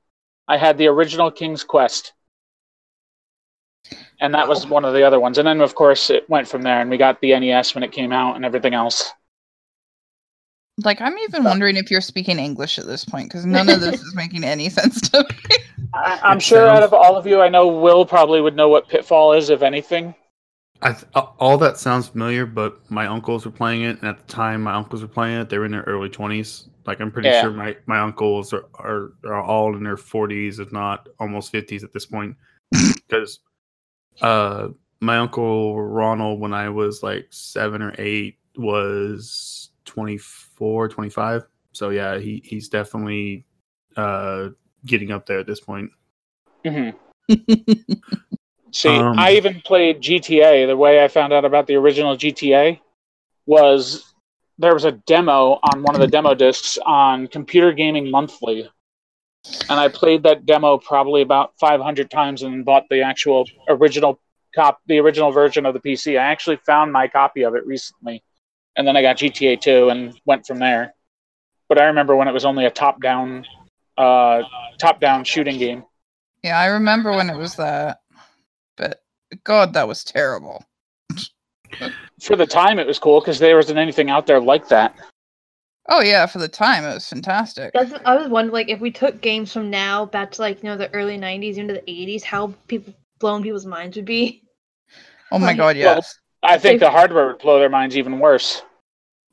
[0.48, 2.12] I had the original King's Quest.
[4.20, 5.38] And that was one of the other ones.
[5.38, 7.92] And then, of course, it went from there, and we got the NES when it
[7.92, 9.12] came out and everything else.
[10.85, 14.03] Like I'm even wondering if you're speaking English at this point because none of this
[14.03, 15.57] is making any sense to me.
[15.92, 18.68] I, I'm It sure out of all of you, I know Will probably would know
[18.68, 20.14] what Pitfall is, if anything.
[20.81, 21.07] I th-
[21.40, 24.74] all that sounds familiar, but my uncles were playing it, and at the time my
[24.74, 26.68] uncles were playing it, they were in their early twenties.
[26.86, 27.40] Like I'm pretty Yeah.
[27.40, 31.84] sure my, my uncles are, are are all in their forties, if not almost fifties
[31.84, 32.36] at this point.
[33.08, 33.40] Because
[34.22, 34.68] uh,
[35.00, 41.44] my uncle Ronald, when I was like seven or eight, was 24, 25.
[41.72, 43.44] So yeah, he he's definitely
[43.96, 44.50] uh
[44.86, 45.90] getting up there at this point.
[46.64, 46.90] hmm
[48.72, 50.66] See, Um, I even played GTA.
[50.66, 52.80] The way I found out about the original GTA
[53.46, 54.13] was
[54.58, 58.70] there was a demo on one of the demo discs on Computer Gaming Monthly.
[59.68, 64.20] And I played that demo probably about 500 times and bought the actual original
[64.54, 66.18] cop the original version of the PC.
[66.18, 68.22] I actually found my copy of it recently,
[68.76, 70.94] and then I got GTA 2 and went from there.
[71.68, 73.46] But I remember when it was only a top-down,
[73.98, 74.42] uh,
[74.78, 75.84] top-down shooting game.
[76.42, 78.00] Yeah, I remember when it was that.
[78.76, 79.02] But
[79.42, 80.64] God, that was terrible.
[82.24, 84.96] For the time, it was cool because there wasn't anything out there like that.
[85.90, 87.72] Oh yeah, for the time it was fantastic.
[87.74, 90.68] That's, I was wondering, like, if we took games from now back to like you
[90.70, 94.42] know the early '90s into the '80s, how people blown people's minds would be.
[95.30, 97.96] Oh my Like- God, Well, yes, I think They- the hardware would blow their minds
[97.98, 98.62] even worse.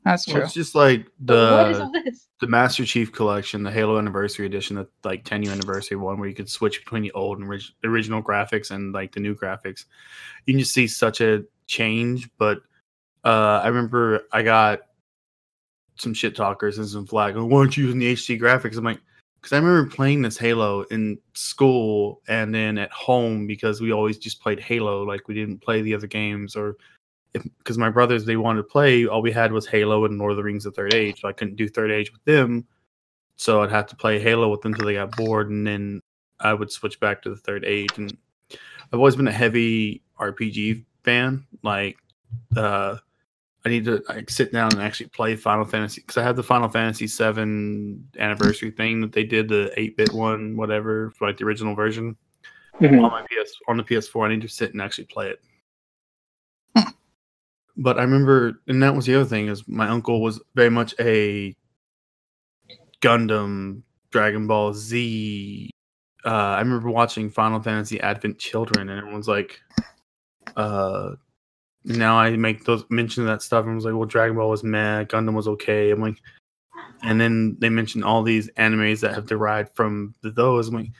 [0.04, 0.44] that's Well, true.
[0.44, 1.90] it's just like the
[2.40, 6.28] the Master Chief collection, the Halo Anniversary Edition, the like 10 year anniversary one, where
[6.28, 9.84] you could switch between the old and orig- original graphics and like the new graphics.
[10.44, 12.28] You can just see such a change.
[12.38, 12.60] But
[13.24, 14.80] uh, I remember I got
[15.96, 17.36] some shit talkers and some flag.
[17.36, 18.76] Oh, why aren't you using the HD graphics?
[18.76, 19.00] I'm like,
[19.40, 24.18] because I remember playing this Halo in school and then at home because we always
[24.18, 25.02] just played Halo.
[25.02, 26.76] Like we didn't play the other games or
[27.32, 30.36] because my brothers they wanted to play, all we had was Halo and Lord of
[30.36, 31.20] the Rings: The Third Age.
[31.20, 32.66] So I couldn't do Third Age with them,
[33.36, 36.00] so I'd have to play Halo with them until they got bored, and then
[36.40, 37.90] I would switch back to the Third Age.
[37.96, 38.16] And
[38.92, 41.46] I've always been a heavy RPG fan.
[41.62, 41.96] Like,
[42.56, 42.98] uh,
[43.64, 46.42] I need to like sit down and actually play Final Fantasy because I have the
[46.42, 51.44] Final Fantasy Seven anniversary thing that they did, the eight bit one, whatever, like the
[51.44, 52.16] original version
[52.80, 54.26] on my PS on the PS4.
[54.26, 55.30] I need to sit and actually play
[56.74, 56.86] it.
[57.76, 60.94] but I remember, and that was the other thing is my uncle was very much
[60.98, 61.54] a
[63.00, 65.70] Gundam, Dragon Ball Z.
[66.24, 69.60] Uh, I remember watching Final Fantasy Advent Children, and everyone's like,
[70.56, 71.12] uh,
[71.84, 74.62] now I make those mention of that stuff, and was like, well, Dragon Ball was
[74.62, 75.90] meh, Gundam was okay.
[75.90, 76.18] I'm like,
[77.02, 80.68] and then they mentioned all these animes that have derived from those.
[80.68, 80.90] I'm like,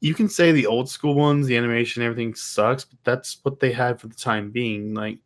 [0.00, 3.72] you can say the old school ones, the animation, everything sucks, but that's what they
[3.72, 4.92] had for the time being.
[4.94, 5.18] Like,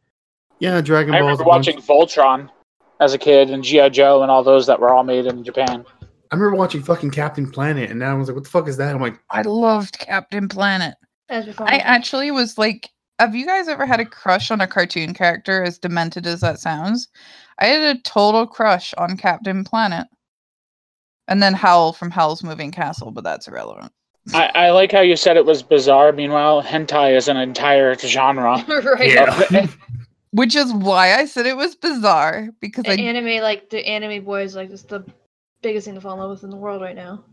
[0.59, 1.17] yeah, Dragon Ball.
[1.17, 2.51] I remember watching Voltron
[3.01, 5.85] as a kid and GI Joe and all those that were all made in Japan.
[6.31, 8.77] I remember watching fucking Captain Planet, and now I was like, what the fuck is
[8.77, 8.95] that?
[8.95, 10.95] I'm like, I loved Captain Planet.
[11.31, 15.63] I actually was like, have you guys ever had a crush on a cartoon character,
[15.63, 17.09] as demented as that sounds?
[17.59, 20.07] I had a total crush on Captain Planet.
[21.27, 23.93] And then Howl from Howl's Moving Castle, but that's irrelevant.
[24.33, 26.13] I, I like how you said it was bizarre.
[26.13, 28.65] Meanwhile, hentai is an entire genre.
[28.69, 29.13] right.
[29.13, 29.67] Yeah.
[30.31, 34.25] Which is why I said it was bizarre, because The I anime, like the anime
[34.25, 35.05] boys, like just the
[35.63, 37.25] biggest thing to fall in love with in the world right now.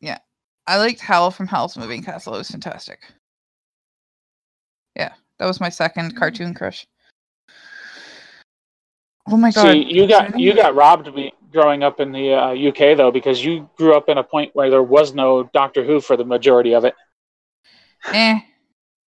[0.00, 0.18] Yeah.
[0.66, 2.34] I liked Howl from Howl's Moving Castle.
[2.34, 3.00] It was fantastic.
[4.96, 6.86] Yeah, that was my second cartoon crush.
[9.28, 9.72] Oh my god!
[9.72, 13.44] See, you got you got robbed me growing up in the uh, UK though, because
[13.44, 16.74] you grew up in a point where there was no Doctor Who for the majority
[16.74, 16.94] of it.
[18.12, 18.40] eh,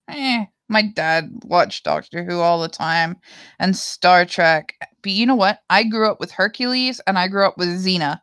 [0.09, 0.45] eh.
[0.69, 3.17] My dad watched Doctor Who all the time
[3.59, 4.75] and Star Trek.
[5.03, 5.61] But you know what?
[5.69, 8.21] I grew up with Hercules and I grew up with Xena.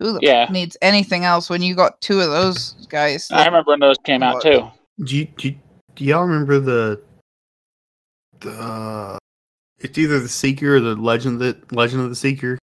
[0.00, 0.48] Who the Yeah.
[0.50, 3.28] needs anything else when you got two of those guys?
[3.30, 4.68] I remember when those came out too.
[5.04, 5.58] do, you, do, you-
[5.94, 7.02] do y'all remember the
[8.40, 9.18] the?
[9.78, 12.58] It's either the Seeker or the Legend of the Legend of the Seeker.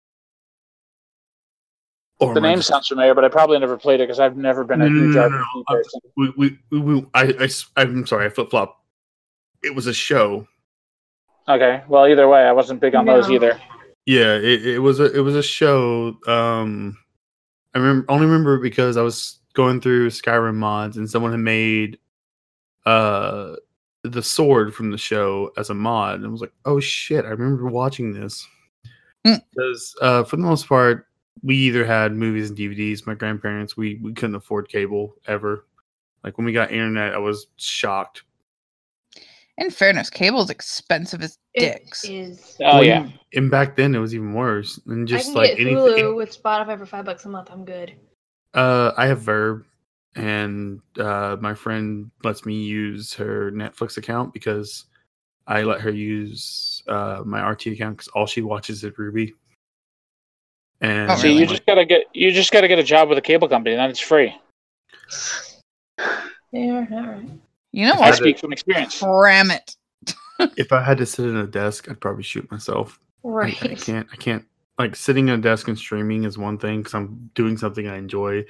[2.19, 4.65] Or The name just- sounds familiar, but I probably never played it because I've never
[4.65, 5.65] been a No, no, huge no, no, RPG no.
[5.69, 6.01] I- person.
[6.17, 8.83] we, we, we, we I, I, s- I'm sorry, I flip flop.
[9.63, 10.47] It was a show.
[11.49, 13.61] Okay, well either way, I wasn't big on those either.
[14.07, 16.17] Yeah, it, it was a it was a show.
[16.27, 16.97] Um,
[17.75, 21.99] I remember only remember because I was going through Skyrim mods and someone had made
[22.87, 23.57] uh
[24.05, 27.29] the sword from the show as a mod, and I was like, oh shit, I
[27.31, 28.47] remember watching this
[29.27, 29.43] Mm.
[29.53, 31.09] because uh, for the most part,
[31.43, 33.05] we either had movies and DVDs.
[33.09, 35.67] My grandparents, we we couldn't afford cable ever.
[36.23, 38.23] Like when we got internet, I was shocked.
[39.59, 42.05] In fairness, cable's expensive as It dicks.
[42.05, 42.57] is.
[42.61, 44.79] Oh Well, yeah, and- And back then, it was even worse.
[44.87, 47.49] And just I can like get anything, Hulu with Spotify for five bucks a month.
[47.51, 47.95] I'm good.
[48.55, 49.65] Uh, I have Verb,
[50.17, 54.87] and uh, my friend lets me use her Netflix account because
[55.47, 59.33] I let her use uh, my RT account because all she watches is RWBY.
[60.81, 61.41] And Oh, see, really?
[61.41, 63.81] you just gotta get you just gotta get a job with a cable company, and
[63.81, 64.35] then it's free.
[66.53, 67.29] Yeah, all right.
[67.73, 68.11] You know I had what?
[68.11, 68.99] to- speak from experience.
[69.01, 69.75] Cram it.
[70.57, 72.99] if I had to sit at a desk, I'd probably shoot myself.
[73.25, 73.63] I, Right.
[73.63, 74.07] I can't.
[74.13, 74.45] I can't.
[74.79, 77.97] Like sitting at a desk and streaming is one thing because I'm doing something I
[77.97, 78.45] enjoy.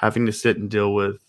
[0.00, 1.20] Having to sit and deal with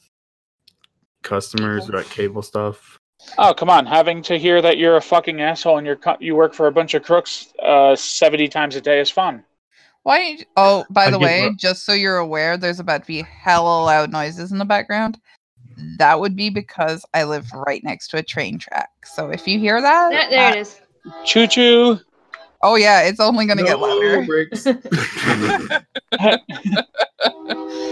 [1.24, 2.98] customers about cable stuff.
[3.38, 6.36] Oh come on, having to hear that you're a fucking asshole and you're co- you
[6.36, 9.44] work for a bunch of crooks uh, seventy times a day is fun.
[10.04, 10.38] Why?
[10.56, 13.84] Oh, by the get way, what- just so you're aware, there's about to be hella
[13.84, 15.20] loud noises in the background.
[15.98, 18.90] that would be because I live right next to a train track.
[19.04, 20.80] So if you hear that, There, there uh, it is.
[21.26, 22.00] Choo choo.
[22.64, 24.26] oh yeah, it's only gonna get louder.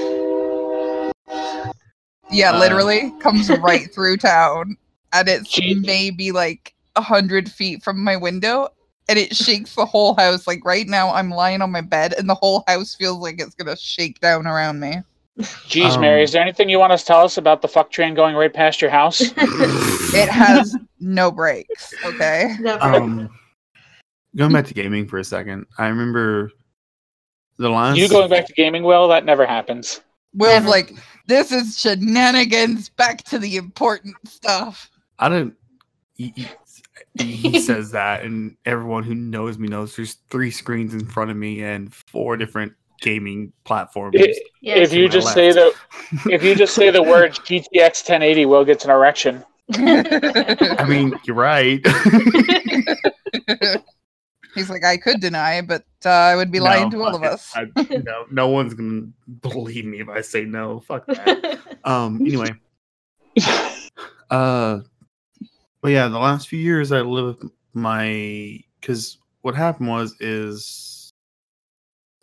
[2.30, 2.40] Bricks.
[2.40, 4.78] Yeah, Uh, literally comes right through town,
[5.14, 5.76] and it's Gee.
[5.76, 8.70] maybe like a hundred feet from my window,
[9.08, 10.48] and it shakes the whole house.
[10.48, 13.56] Like right now, I'm lying on my bed, and the whole house feels like it's
[13.56, 14.98] gonna shake down around me.
[15.40, 17.92] Jeez, Um, Mary, is there anything you want us to tell us about the fuck
[17.92, 19.22] train going right past your house?
[20.12, 21.94] It has no brakes.
[22.04, 22.56] Okay.
[22.82, 23.30] Um,
[24.36, 26.52] going back to gaming for a second, I remember
[27.58, 27.98] the last.
[27.98, 29.08] you going back to gaming, Will?
[29.08, 30.02] That never happens.
[30.34, 30.70] Will's Never.
[30.70, 30.94] like,
[31.30, 32.90] this is shenanigans.
[32.90, 34.90] Back to the important stuff.
[35.18, 35.56] I don't.
[36.16, 36.48] He, he,
[37.24, 41.38] he says that, and everyone who knows me knows there's three screens in front of
[41.38, 44.16] me and four different gaming platforms.
[44.20, 44.90] I- yes.
[44.90, 45.74] if you to my just say the
[46.26, 49.46] if you just say the word GTX 1080, Will gets an erection.
[49.72, 51.80] I mean, you're right.
[54.56, 57.24] He's like, I could deny, but uh, I would be lying No, to all of
[57.24, 57.54] us.
[57.56, 57.68] I-
[58.04, 59.08] no, no one's gonna
[59.42, 60.80] believe me if I say no.
[60.80, 61.60] Fuck that.
[61.84, 62.22] um.
[62.26, 62.50] Anyway.
[64.30, 64.82] Uh.
[65.82, 71.10] But yeah, the last few years I lived with my because what happened was is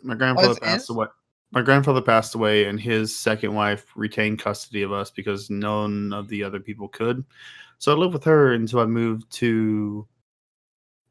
[0.01, 0.89] my grandfather Was- passed is?
[0.91, 1.07] away.
[1.51, 6.27] My grandfather passed away, and his second wife retained custody of us because none of
[6.27, 7.23] the other people could.
[7.79, 10.05] So I lived with her until I moved to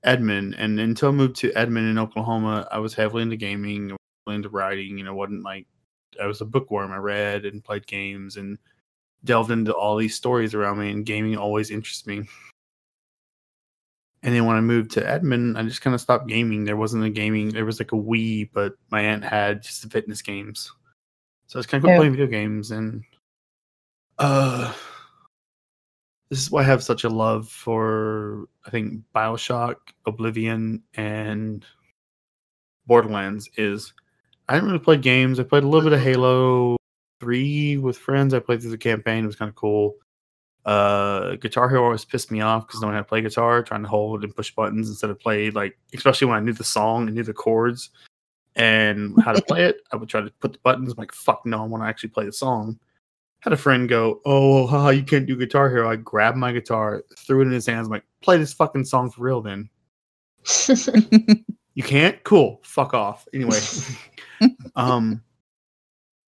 [0.07, 4.49] Edmond, and until I moved to Edmond in Oklahoma, I was heavily into gaming, into
[4.49, 4.97] writing.
[4.97, 5.67] You know, wasn't like
[6.23, 6.93] I was a bookworm.
[6.93, 8.59] I read and played games and
[9.25, 12.23] delved into all these stories around me, and gaming always interests me.
[14.23, 16.65] And then when I moved to Edmond, I just kind of stopped gaming.
[16.65, 17.51] There wasn't a gaming.
[17.51, 20.73] There was like a Wii, but my aunt had just the fitness games.
[21.47, 21.97] So I was kind of Yeah.
[21.99, 23.05] playing video games, and
[24.19, 24.73] uh,
[26.29, 31.65] this is why I have such a love for I think Bioshock, Oblivion, and
[32.87, 33.49] Borderlands.
[33.57, 33.93] Is
[34.49, 35.39] I didn't really play games.
[35.39, 36.77] I played a little bit of Halo
[37.21, 38.35] Three with friends.
[38.35, 39.25] I played through the campaign.
[39.25, 39.97] It was kind of cool.
[40.65, 43.83] Uh, Guitar Hero always pissed me off because no one had to play guitar, trying
[43.83, 47.07] to hold and push buttons instead of play like, especially when I knew the song
[47.07, 47.91] and knew the chords
[48.57, 49.83] and how to play it.
[49.93, 50.91] I would try to put the buttons.
[50.91, 52.81] I'm like, fuck no, I want to actually play the song.
[53.41, 55.89] Had a friend go, oh, haha, you can't do Guitar Hero.
[55.89, 57.87] I grabbed my guitar, threw it in his hands.
[57.87, 59.69] I'm like, play this fucking song for real, then.
[61.77, 62.21] You can't?
[62.25, 62.61] Cool.
[62.65, 63.29] Fuck off.
[63.33, 63.61] Anyway.
[64.77, 65.23] um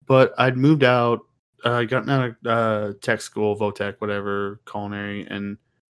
[0.06, 1.22] but I'd moved out,
[1.64, 5.58] uh gotten out of uh tech school, Votech, whatever, culinary, and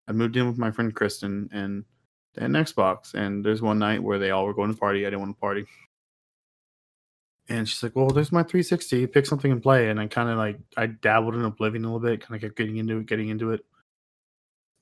[0.08, 1.86] I moved in with my friend Kristen and
[2.34, 3.14] they had an Xbox.
[3.14, 5.06] And there's one night where they all were going to party.
[5.06, 5.66] I didn't want to party.
[7.50, 9.08] And she's like, Well, there's my 360.
[9.08, 9.90] Pick something and play.
[9.90, 12.58] And I kind of like I dabbled in Oblivion a little bit, kind of kept
[12.58, 13.66] getting into it, getting into it.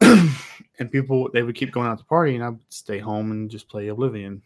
[0.80, 3.50] and people they would keep going out to party and I would stay home and
[3.50, 4.42] just play Oblivion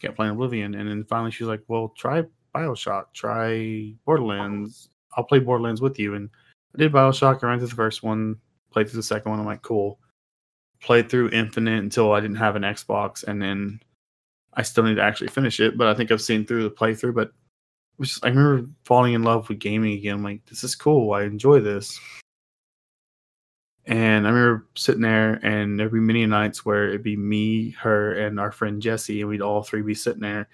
[0.00, 4.88] kept playing Oblivion, and then finally she's like, "Well, try Bioshock, try Borderlands.
[5.16, 6.30] I'll play Borderlands with you." And
[6.74, 7.42] I did Bioshock.
[7.42, 8.36] I ran through the first one,
[8.70, 9.40] played through the second one.
[9.40, 9.98] I'm like, "Cool."
[10.82, 13.80] Played through Infinite until I didn't have an Xbox, and then
[14.56, 15.76] I still need to actually finish it.
[15.78, 17.14] But I think I've seen through the playthrough.
[17.14, 17.32] But
[18.00, 20.16] just, I remember falling in love with gaming again.
[20.16, 21.12] I'm like, "This is cool.
[21.12, 21.98] I enjoy this."
[23.86, 28.14] And I remember sitting there, and there'd be many nights where it'd be me, her,
[28.14, 30.48] and our friend Jesse, and we'd all three be sitting there.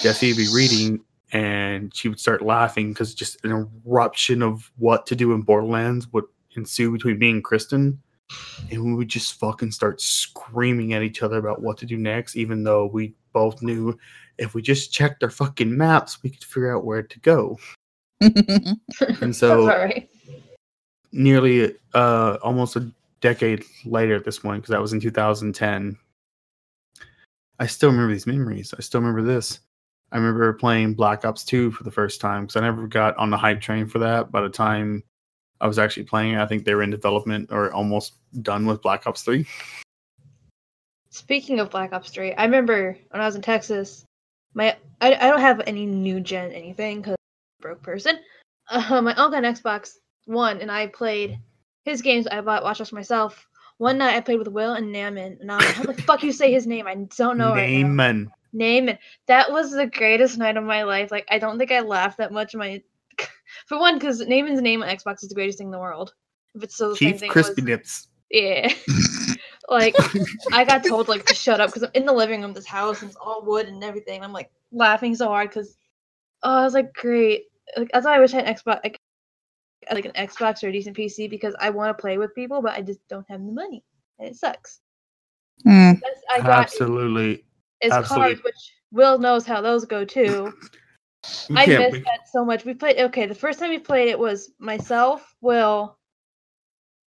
[0.00, 1.00] Jesse would be reading,
[1.32, 6.10] and she would start laughing because just an eruption of what to do in Borderlands
[6.12, 6.24] would
[6.56, 8.00] ensue between me and Kristen.
[8.70, 12.36] And we would just fucking start screaming at each other about what to do next,
[12.36, 13.98] even though we both knew
[14.38, 17.58] if we just checked our fucking maps, we could figure out where to go.
[19.20, 20.08] And so right.
[21.12, 25.96] nearly uh almost a decade later at this point because that was in 2010
[27.58, 29.60] i still remember these memories i still remember this
[30.12, 33.30] i remember playing black ops 2 for the first time because i never got on
[33.30, 35.02] the hype train for that by the time
[35.60, 39.06] i was actually playing i think they were in development or almost done with black
[39.06, 39.46] ops 3
[41.10, 44.04] Speaking of Black Ops 3, I remember when I was in Texas,
[44.54, 48.18] my I, I don't have any new gen anything because I'm a broke person.
[48.70, 49.94] Uh, my uncle had an Xbox
[50.26, 51.38] One, and I played
[51.86, 52.26] his games.
[52.26, 53.48] I bought Watch Dogs myself.
[53.78, 56.22] One night I played with Will and Naaman, and I was like, how the fuck
[56.22, 56.86] you say his name?
[56.86, 57.86] I don't know right now.
[57.88, 58.30] Naaman.
[58.52, 58.98] Naaman.
[59.26, 61.10] That was the greatest night of my life.
[61.10, 62.52] Like, I don't think I laughed that much.
[62.52, 62.82] in My
[63.66, 66.14] For one, because Naaman's name on Xbox is the greatest thing in the world.
[66.54, 67.30] If it's still the same thing.
[67.30, 68.72] it crispy was- nips Yeah.
[69.68, 69.94] like
[70.52, 72.66] I got told like to shut up because I'm in the living room of this
[72.66, 74.22] house and it's all wood and everything.
[74.22, 75.76] I'm like laughing so hard because
[76.42, 77.44] oh, I was like great.
[77.76, 78.80] Like that's why I wish I had an Xbox.
[78.82, 79.00] Like,
[79.92, 82.72] like an Xbox or a decent PC because I want to play with people, but
[82.72, 83.84] I just don't have the money,
[84.18, 84.80] and it sucks.
[85.62, 85.92] Hmm.
[85.92, 87.44] That's, I got Absolutely.
[87.80, 88.28] is absolutely.
[88.28, 90.52] cards, which Will knows how those go too.
[91.50, 92.64] We I can't- miss we- that so much.
[92.64, 93.26] We played okay.
[93.26, 95.96] The first time we played it was myself, Will,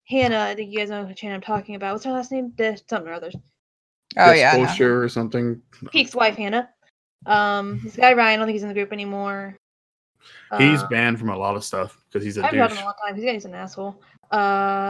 [0.08, 0.42] Hannah.
[0.42, 1.94] I think you guys know who channel I'm talking about.
[1.94, 2.50] What's her last name?
[2.52, 3.36] De- something or others.
[4.18, 4.86] Oh Yes, yeah.
[4.86, 5.62] I or something.
[5.92, 6.70] Peak's wife, Hannah.
[7.26, 8.34] Um, this guy Ryan.
[8.34, 9.58] I don't think he's in the group anymore.
[10.58, 12.76] He's Uh, banned from a lot of stuff because he's a I haven't talked to
[12.76, 12.82] douche.
[12.82, 13.16] him a long time.
[13.22, 14.02] He's, he's an asshole.
[14.34, 14.38] Uh,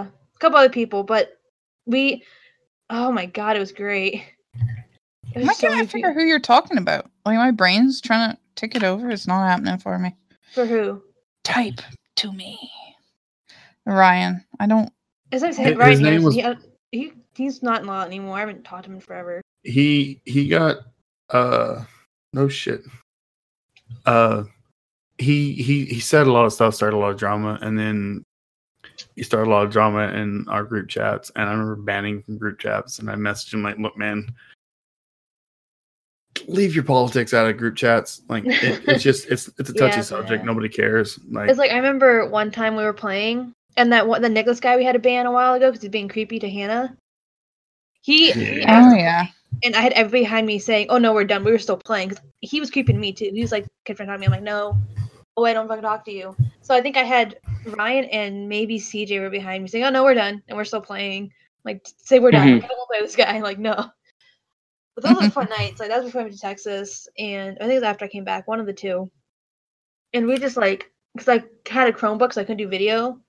[0.06, 1.38] a couple other people, but
[1.86, 2.24] we.
[2.90, 4.24] Oh my god, it was great.
[5.36, 7.10] It was Why so can't I many figure people- who you're talking about?
[7.26, 9.10] Like my brain's trying to tick it over.
[9.10, 10.16] It's not happening for me.
[10.54, 11.02] for who?
[11.44, 11.80] Type
[12.18, 12.60] to me.
[13.86, 14.44] Ryan.
[14.60, 14.92] I don't
[15.32, 16.56] As I said, Ryan his name Harrison, was- he, uh,
[16.92, 18.36] he he's not in law anymore.
[18.38, 19.42] I haven't talked to him in forever.
[19.64, 20.78] He he got
[21.30, 21.86] uh
[22.34, 22.82] no shit.
[24.06, 24.44] Uh
[25.18, 28.24] he he he said a lot of stuff, started a lot of drama, and then
[29.16, 31.32] he started a lot of drama in our group chats.
[31.36, 34.34] And I remember banning from group chats, and I messaged him like, "Look, man,
[36.48, 38.22] leave your politics out of group chats.
[38.30, 40.46] Like, it, it's just it's it's a touchy Yeah, subject.
[40.46, 41.20] Nobody cares.
[41.30, 44.60] Like, It's like I remember one time we were playing, and that one, the Nicholas
[44.60, 46.96] guy we had to ban a while ago because he's being creepy to Hannah.
[48.02, 48.90] He, he Yeah.
[48.92, 49.28] Oh yeah.
[49.64, 52.10] and I had everybody behind me saying, "Oh no, we're done." We were still playing
[52.10, 53.30] because he was creeping me too.
[53.34, 54.26] He was like confronting me.
[54.28, 54.78] I'm like, "No,
[55.38, 58.80] oh I don't fucking talk to you." So I think I had Ryan and maybe
[58.80, 61.32] CJ were behind me saying, "Oh no, we're done," and we're still playing.
[61.66, 62.48] Like, say we're done.
[62.48, 62.64] Mhm.
[62.64, 63.40] I don't to play this guy.
[63.42, 63.92] Like, no.
[65.02, 65.80] But those were fun nights.
[65.80, 68.10] Like that was before I went to Texas, and I think it was after I
[68.10, 68.48] came back.
[68.48, 69.10] One of the two.
[70.14, 73.20] And we just like, because I had a Chromebook, so I couldn't do video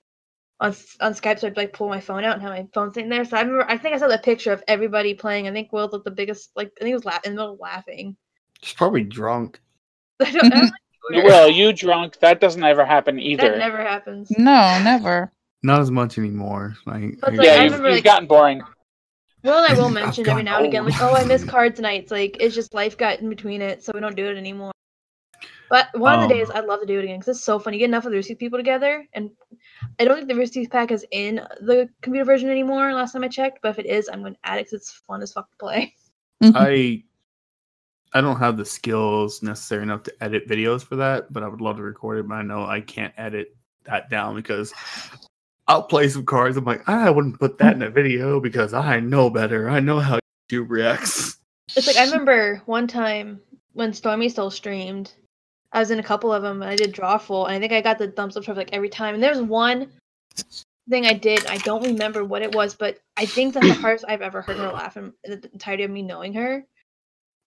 [0.59, 3.09] on on Skype, so I'd like pull my phone out and have my phone sitting
[3.09, 3.23] there.
[3.25, 5.47] So I remember, I think I saw the picture of everybody playing.
[5.47, 7.53] I think Will looked the biggest, like I think he was la- in the middle
[7.53, 8.15] of laughing.
[8.61, 9.59] he's probably drunk.
[10.19, 10.73] I don't, I don't think
[11.11, 11.23] you.
[11.23, 12.19] Well, you drunk?
[12.19, 13.57] That doesn't ever happen that either.
[13.57, 14.31] never happens.
[14.37, 15.31] No, never.
[15.63, 16.75] Not as much anymore.
[16.87, 18.61] Like, But, like, yeah, I you've, remember, you've like- gotten boring.
[19.43, 21.43] Will and I will I've mention every gone now and again, like, oh, I miss
[21.43, 22.11] cards nights.
[22.11, 24.71] Like, it's just life got in between it, so we don't do it anymore.
[25.69, 27.57] But one of the days Um, I'd love to do it again because it's so
[27.57, 27.73] fun.
[27.73, 29.31] You get enough of the Rooster Teeth people together, and
[29.99, 32.93] I don't think the Rooster Teeth pack is in the computer version anymore.
[32.93, 34.91] Last time I checked, but if it is, I'm going to add it 'cause it's
[35.07, 35.95] fun as fuck to play.
[36.41, 37.03] I
[38.13, 41.61] I don't have the skills necessary enough to edit videos for that, but I would
[41.61, 42.27] love to record it.
[42.27, 44.73] But I know I can't edit that down because
[45.71, 46.57] I'll play some cards.
[46.57, 49.69] I'm like, I wouldn't put that in a video because I know better.
[49.69, 50.19] I know how
[50.51, 51.37] YouTube reacts.
[51.77, 53.39] It's like I remember one time
[53.71, 55.13] when Stormy still streamed.
[55.71, 57.79] I was in a couple of them and I did drawful, and I think I
[57.79, 59.13] got the thumbs up trophy like every time.
[59.13, 59.87] And there was one
[60.89, 61.45] thing I did.
[61.47, 64.57] I don't remember what it was, but I think that's the hardest I've ever heard
[64.57, 66.65] her laugh in the entirety of me knowing her.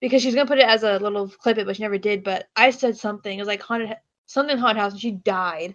[0.00, 2.24] Because she's gonna put it as a little clip it, but she never did.
[2.24, 3.36] But I said something.
[3.36, 3.94] It was like haunted
[4.24, 5.74] something haunted house, and she died.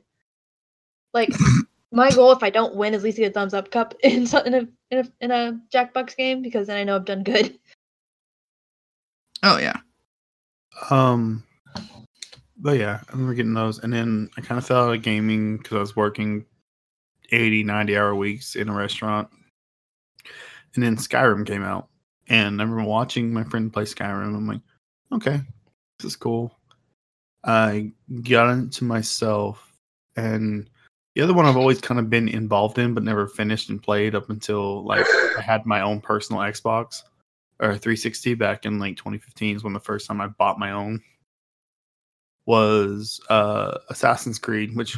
[1.14, 1.30] Like
[1.92, 4.28] my goal, if I don't win, is at least get a thumbs up cup in
[4.46, 7.58] in a in a in a Jackbox game because then I know I've done good.
[9.44, 9.78] Oh yeah.
[10.90, 11.44] Um,
[12.58, 15.58] but yeah, I remember getting those, and then I kind of fell out of gaming
[15.58, 16.46] because I was working
[17.32, 19.30] 80, 90 hour weeks in a restaurant,
[20.76, 21.88] and then Skyrim came out,
[22.28, 24.36] and I remember watching my friend play Skyrim.
[24.36, 24.62] I'm like,
[25.14, 25.42] okay,
[26.00, 26.54] this is cool.
[27.44, 27.92] I
[28.24, 29.74] got into myself,
[30.18, 30.70] and
[31.20, 34.16] the other one I've always kind of been involved in, but never finished and played
[34.16, 35.06] up until like
[35.38, 37.04] I had my own personal Xbox
[37.60, 41.02] or 360 back in like 2015 is when the first time I bought my own
[42.46, 44.98] was uh Assassin's Creed, which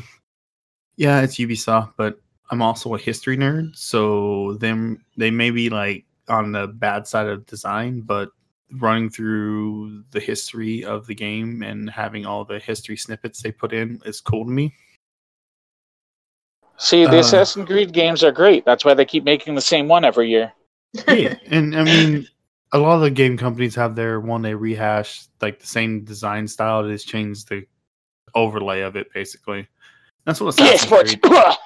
[0.96, 2.20] yeah, it's Ubisoft, but
[2.52, 7.26] I'm also a history nerd, so them they may be like on the bad side
[7.26, 8.30] of design, but
[8.74, 13.74] running through the history of the game and having all the history snippets they put
[13.74, 14.72] in is cool to me.
[16.78, 18.66] See, the Uh, Assassin's Creed games are great.
[18.66, 20.52] That's why they keep making the same one every year.
[21.08, 22.28] yeah, and I mean,
[22.74, 26.48] a lot of the game companies have their one they rehash like the same design
[26.48, 26.84] style.
[26.84, 27.66] They just change the
[28.36, 29.68] overlay of it, basically.
[30.26, 31.16] That's what Yeah, Assassin's sports.
[31.16, 31.56] Creed.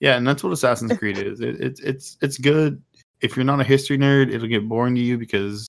[0.00, 1.40] Yeah, and that's what Assassin's Creed is.
[1.42, 2.82] It, it's it's it's good.
[3.20, 5.68] If you're not a history nerd, it'll get boring to you because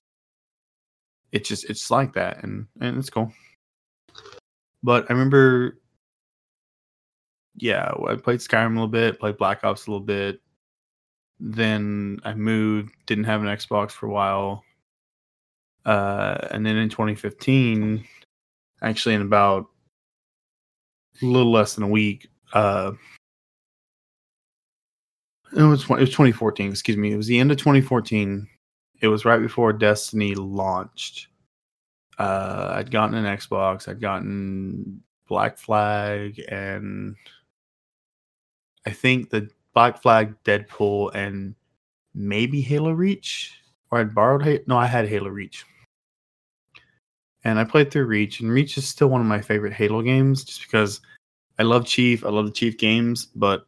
[1.32, 3.30] it's just it's like that, and and it's cool.
[4.82, 5.81] But I remember,
[7.56, 10.40] yeah, I played Skyrim a little bit, played Black Ops a little bit.
[11.40, 14.64] Then I moved, didn't have an Xbox for a while,
[15.84, 18.04] uh, and then in 2015,
[18.80, 19.66] actually in about
[21.20, 22.92] a little less than a week, uh,
[25.56, 26.70] it was it was 2014.
[26.70, 27.12] Excuse me.
[27.12, 28.48] It was the end of 2014.
[29.00, 31.28] It was right before Destiny launched.
[32.18, 33.88] Uh, I'd gotten an Xbox.
[33.88, 37.16] I'd gotten Black Flag and
[38.86, 41.54] I think the Black Flag, Deadpool, and
[42.14, 43.58] maybe Halo Reach.
[43.90, 44.60] Or I'd borrowed Halo.
[44.66, 45.64] No, I had Halo Reach.
[47.44, 50.44] And I played through Reach, and Reach is still one of my favorite Halo games
[50.44, 51.00] just because
[51.58, 52.24] I love Chief.
[52.24, 53.66] I love the Chief games, but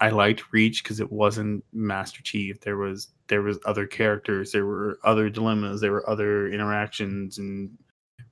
[0.00, 2.60] I liked Reach because it wasn't Master Chief.
[2.60, 7.70] There was there was other characters, there were other dilemmas, there were other interactions and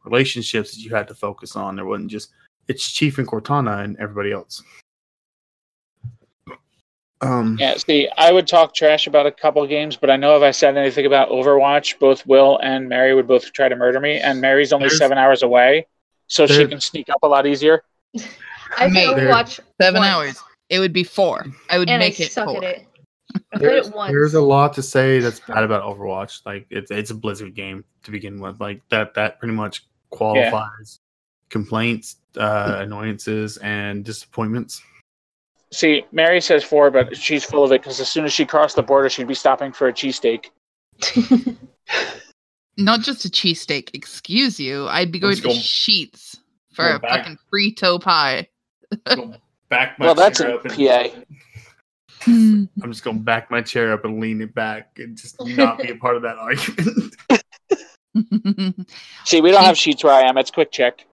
[0.04, 1.76] relationships that you had to focus on.
[1.76, 2.30] There wasn't just
[2.68, 4.62] it's Chief and Cortana and everybody else.
[7.22, 10.42] Um, Yeah, see, I would talk trash about a couple games, but I know if
[10.42, 14.18] I said anything about Overwatch, both Will and Mary would both try to murder me,
[14.18, 15.86] and Mary's only seven hours away,
[16.26, 17.82] so she can sneak up a lot easier.
[18.76, 19.06] I Mate.
[19.06, 20.42] played Overwatch Seven once, hours.
[20.68, 21.46] It would be four.
[21.70, 22.58] I would and make I it suck four.
[22.58, 22.86] at it.
[23.54, 24.12] I there's, it once.
[24.12, 26.44] there's a lot to say that's bad about Overwatch.
[26.44, 28.60] Like it's it's a Blizzard game to begin with.
[28.60, 31.00] Like that that pretty much qualifies
[31.50, 34.82] complaints, uh, annoyances, and disappointments.
[35.72, 38.76] See, Mary says four, but she's full of it because as soon as she crossed
[38.76, 40.46] the border, she'd be stopping for a cheesesteak.
[42.76, 43.90] Not just a cheesesteak.
[43.94, 44.86] Excuse you.
[44.88, 46.36] I'd be going Let's to go- Sheetz
[46.74, 47.10] for go a back.
[47.24, 48.48] fucking frito pie.
[49.70, 51.08] Back my Well, that's chair in up and- PA.
[52.26, 55.90] I'm just gonna back my chair up and lean it back and just not be
[55.90, 57.16] a part of that argument.
[59.24, 60.36] See, we don't have Sheetz where I am.
[60.38, 61.04] It's quick check.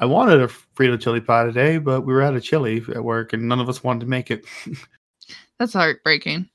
[0.00, 3.32] I wanted a Frito chili pie today, but we were out of chili at work,
[3.34, 4.44] and none of us wanted to make it.
[5.58, 6.48] That's heartbreaking.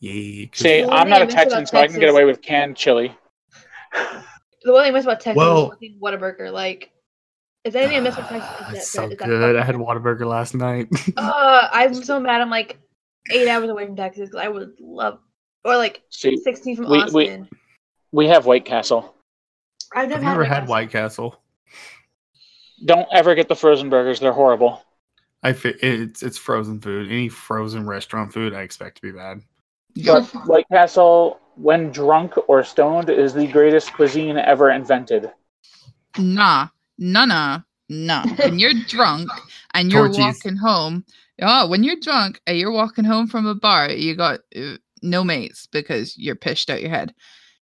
[0.00, 0.46] Yay!
[0.46, 2.10] 'cause- See, Well, I'm not a thing I miss Texan, about so I can get
[2.10, 3.16] away with canned chili.
[4.62, 6.52] the one thing I miss about Texas Well- is fucking Whataburger.
[6.52, 6.90] Like,
[7.64, 9.56] is anything I miss about Texas, is that, so is that good.
[9.56, 10.88] I had fucking- Whataburger last night.
[11.16, 12.42] Uh, I'm so mad.
[12.42, 12.78] I'm like
[13.30, 15.18] eight hours away from Texas because I would love,
[15.64, 17.48] or like See, 16 from we- Austin.
[17.50, 17.58] we-
[18.12, 19.14] we have White Castle.
[19.94, 20.68] I've never, I've never had Castle.
[20.70, 21.40] White Castle.
[22.84, 24.20] Don't ever get the frozen burgers.
[24.20, 24.82] They're horrible.
[25.42, 27.08] I fi- it's it's frozen food.
[27.10, 29.42] Any frozen restaurant food, I expect to be bad.
[30.04, 35.30] But White Castle, when drunk or stoned, is the greatest cuisine ever invented.
[36.18, 36.68] Nah,
[36.98, 38.26] nah, nah, nah.
[38.36, 39.28] When you're drunk
[39.74, 40.18] and you're Torchy's.
[40.18, 41.04] walking home,
[41.42, 45.22] oh, when you're drunk and you're walking home from a bar, you got uh, no
[45.22, 47.14] mates because you're pissed out your head.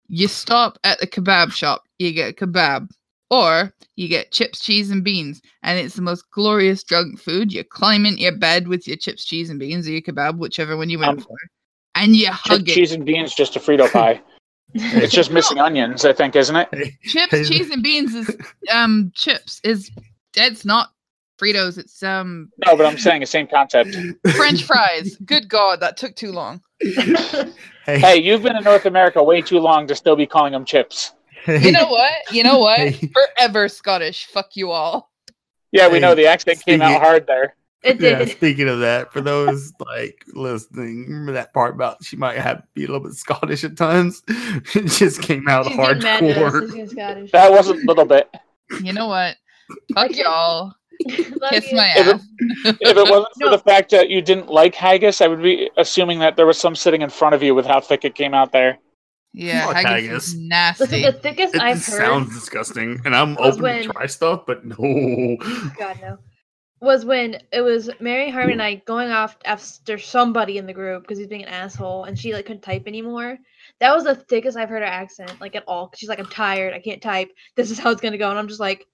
[0.08, 2.90] You stop at the kebab shop, you get a kebab,
[3.30, 7.52] or you get chips, cheese, and beans, and it's the most glorious drunk food.
[7.52, 10.78] You climb into your bed with your chips, cheese, and beans, or your kebab, whichever
[10.78, 11.36] one you went Um, for,
[11.96, 12.74] and you Chip, hug it.
[12.74, 14.22] cheese, and beans, just a Frito pie.
[14.74, 16.70] it's just missing onions, I think, isn't it?
[17.04, 18.36] Chips, cheese, and beans is
[18.72, 19.90] um chips is
[20.36, 20.90] it's not
[21.40, 21.78] Fritos.
[21.78, 23.96] It's um No, but I'm saying the same concept.
[24.36, 25.16] French fries.
[25.26, 26.62] Good God, that took too long.
[26.82, 27.54] hey,
[27.86, 31.14] Hey, you've been in North America way too long to still be calling them chips.
[31.46, 32.12] Hey, You know what?
[32.32, 32.96] You know what?
[33.14, 34.26] Forever Scottish.
[34.28, 35.12] Fuck you all.
[35.72, 37.56] Yeah, we Hey, know the accent came out hard there.
[37.84, 38.30] It Yeah, did.
[38.30, 42.84] speaking of that, for those like listening, remember that part about she might have be
[42.86, 44.24] a little bit Scottish at times.
[44.28, 46.54] it just came out She's getting mad at us.
[46.54, 46.90] hardcore.
[46.92, 47.32] Scottish.
[47.32, 48.30] That wasn't a little bit.
[48.82, 49.36] You know what?
[49.94, 50.74] Fuck y'all.
[51.06, 51.78] Love Kiss you.
[51.78, 52.22] my If ass.
[52.66, 53.52] it, if it wasn't for No.
[53.52, 56.76] the fact that you didn't like haggis, I would be assuming that there was some
[56.76, 58.80] sitting in front of you with how thick it came out there.
[59.38, 60.28] Yeah, Fuck haggis haggis.
[60.30, 61.02] is nasty.
[61.04, 61.98] the thickest It I've just heard.
[62.06, 65.38] sounds disgusting, and I'm was open when- to try stuff, but no.
[65.78, 66.18] God no.
[66.82, 71.02] Was when it was Mary Harmon and I going off after somebody in the group
[71.04, 73.38] because he's being an asshole and she like couldn't type anymore.
[73.80, 75.88] That was the thickest I've heard her accent like at all.
[75.88, 77.32] 'cause she's like, I'm tired, I can't type.
[77.56, 78.86] This is how it's gonna go, and I'm just like,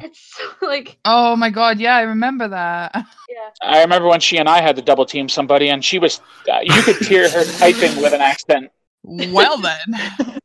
[0.00, 2.90] it's so like Oh my god, yeah, I remember that.
[2.94, 3.50] yeah.
[3.62, 6.20] I remember when she and I had to double team somebody, and she was,
[6.52, 8.70] uh, you could hear her typing with an accent.
[9.08, 10.38] Well then.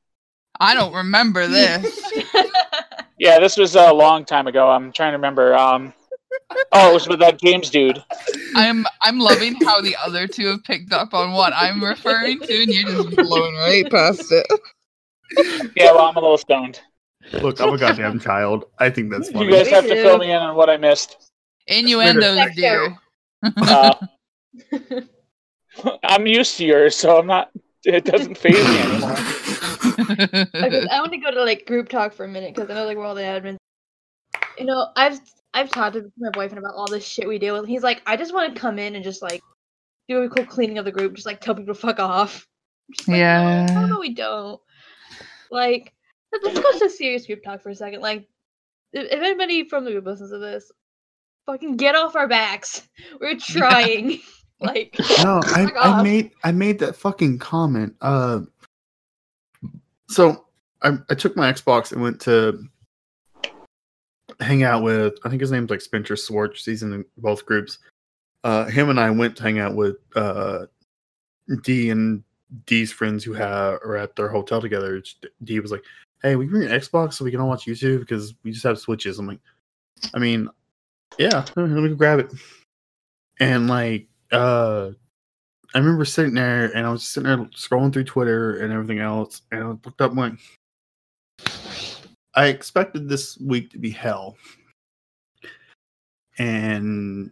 [0.60, 2.00] I don't remember this.
[3.20, 4.70] Yeah, this was a long time ago.
[4.70, 5.56] I'm trying to remember.
[5.56, 5.94] Um,
[6.72, 8.04] oh, it was with that James dude.
[8.56, 12.64] I'm I'm loving how the other two have picked up on what I'm referring to,
[12.64, 14.48] and you're just blowing right past it.
[15.76, 16.82] Yeah, well, I'm a little stoned.
[17.34, 18.66] Look, I'm a goddamn child.
[18.80, 21.32] I think that's You guys have to fill me in on what I missed.
[21.68, 22.98] Innuendos, dear.
[23.58, 23.94] Uh,
[26.04, 27.52] I'm used to yours, so I'm not.
[27.86, 29.16] It doesn't phase me anymore.
[30.00, 32.86] Okay, I want to go to like group talk for a minute because I know
[32.86, 33.58] like we're all the admins.
[34.58, 35.20] You know, I've
[35.54, 37.68] I've talked to my boyfriend about all this shit we deal with.
[37.68, 39.42] He's like, I just want to come in and just like
[40.08, 42.48] do a cool cleaning of the group, just like tell people to fuck off.
[43.08, 43.66] Like, Yeah.
[43.66, 44.60] No, no, we don't.
[45.52, 45.94] Like,
[46.32, 48.02] let's let's go to serious group talk for a second.
[48.02, 48.28] Like,
[48.94, 50.72] if, if anybody from the group listens to this,
[51.46, 52.88] fucking get off our backs.
[53.20, 54.20] We're trying.
[54.68, 57.96] like, no, I, I made I made that fucking comment.
[58.02, 58.42] Uh,
[60.10, 60.46] so
[60.82, 62.64] I, I took my Xbox and went to
[64.40, 66.66] hang out with I think his name's like Spencer Swartz.
[66.66, 67.80] He's in both groups,
[68.44, 70.66] uh, him and I went to hang out with uh,
[71.64, 72.24] D and
[72.66, 75.02] D's friends who have are at their hotel together.
[75.44, 75.84] D was like,
[76.22, 78.80] "Hey, we bring an Xbox so we can all watch YouTube because we just have
[78.80, 79.40] switches." I'm like,
[80.14, 80.50] "I mean,
[81.18, 82.32] yeah, let me go grab it."
[83.40, 84.92] And like, uh,
[85.74, 89.42] I remember sitting there and I was sitting there scrolling through Twitter and everything else,
[89.52, 90.38] and I looked up and
[92.36, 94.38] I expected this week to be hell.
[96.40, 97.32] And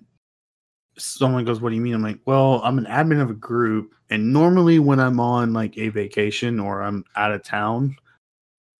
[0.97, 1.93] someone goes, What do you mean?
[1.93, 3.95] I'm like, Well, I'm an admin of a group.
[4.09, 7.95] And normally when I'm on like a vacation or I'm out of town,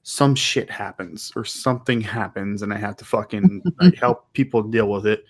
[0.03, 4.89] some shit happens or something happens and I have to fucking like, help people deal
[4.89, 5.25] with it.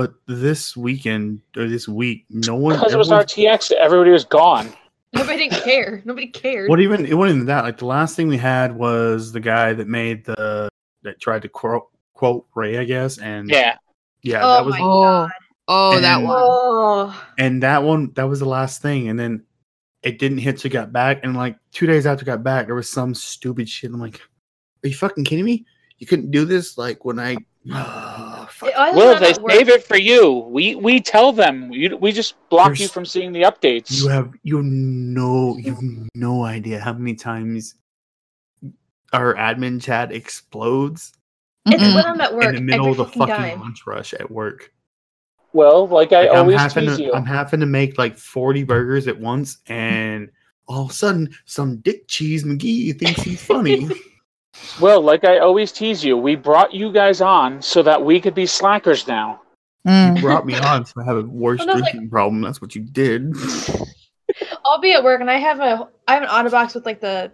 [0.00, 4.72] But this weekend or this week, no one because it was RTX, everybody was gone.
[5.12, 6.00] Nobody didn't care.
[6.06, 6.70] Nobody cared.
[6.70, 7.64] What even it wasn't even that.
[7.64, 10.70] Like the last thing we had was the guy that made the
[11.02, 13.76] that tried to quote quote Ray, I guess, and yeah,
[14.22, 15.30] yeah, oh that was my Oh, god.
[15.68, 16.34] oh, that one.
[16.34, 17.24] Oh.
[17.38, 19.44] and that one that was the last thing, and then
[20.02, 22.74] it didn't hit till got back, and like two days after I got back, there
[22.74, 23.92] was some stupid shit.
[23.92, 24.18] I'm like,
[24.82, 25.66] are you fucking kidding me?
[25.98, 27.36] You couldn't do this like when I.
[28.60, 28.74] fuck.
[28.76, 30.46] I Will they save it for you?
[30.50, 31.68] We we tell them.
[31.70, 33.90] We, we just block you from seeing the updates.
[33.90, 37.74] You have you have no you no idea how many times
[39.12, 41.12] our admin chat explodes
[41.66, 43.60] It's when I'm at work in the middle of the fucking fucking time.
[43.60, 44.72] lunch rush at work.
[45.52, 47.12] well, like I Like, I'm always having tease to, you.
[47.12, 50.30] I'm having to make like 40 burgers at once, and
[50.68, 53.88] all of a sudden, some Dick Cheese McGee thinks he's funny.
[54.80, 58.34] Well, like I always tease you, we brought you guys on so that we could
[58.34, 59.40] be slackers now.
[59.86, 60.16] Mm.
[60.16, 62.42] you brought me on, so I have a worse Well, no, like- drinking problem.
[62.42, 63.34] That's what you did.
[64.64, 67.00] I'll be at work and I have a I have an auto box with like
[67.00, 67.32] the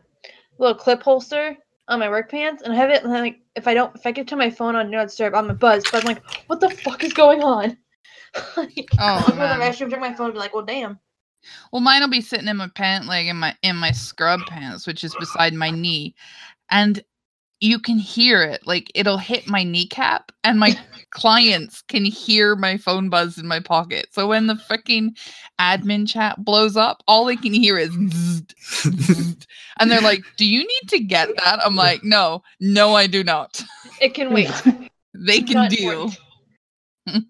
[0.58, 1.56] little clip holster
[1.88, 4.12] on my work pants, and I have it and like if I don't if I
[4.12, 5.84] get to my phone on Do Not Disturb, I'm a buzz.
[5.90, 7.76] But I'm like, what the fuck is going on?
[8.56, 10.98] like, Oh, I'll go to the restroom, check my phone, and be like, well, damn.
[11.72, 14.86] Well, mine will be sitting in my pant leg in my in my scrub pants,
[14.86, 16.14] which is beside my knee,
[16.70, 17.02] and
[17.60, 18.66] you can hear it.
[18.66, 20.78] Like it'll hit my kneecap, and my
[21.10, 24.08] clients can hear my phone buzz in my pocket.
[24.12, 25.16] So when the freaking
[25.60, 27.94] admin chat blows up, all they can hear is,
[29.80, 33.24] and they're like, "Do you need to get that?" I'm like, "No, no, I do
[33.24, 33.62] not.
[34.00, 34.50] It can wait.
[35.18, 36.10] They can Not deal."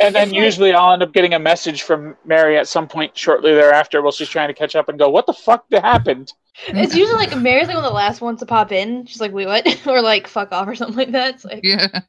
[0.00, 3.52] And then usually I'll end up getting a message from Mary at some point shortly
[3.52, 6.32] thereafter while she's trying to catch up and go, "What the fuck happened?"
[6.68, 9.06] It's usually like Mary's like one of the last ones to pop in.
[9.06, 9.86] She's like, wait, what?
[9.86, 11.34] or like, fuck off or something like that.
[11.34, 12.00] It's like yeah.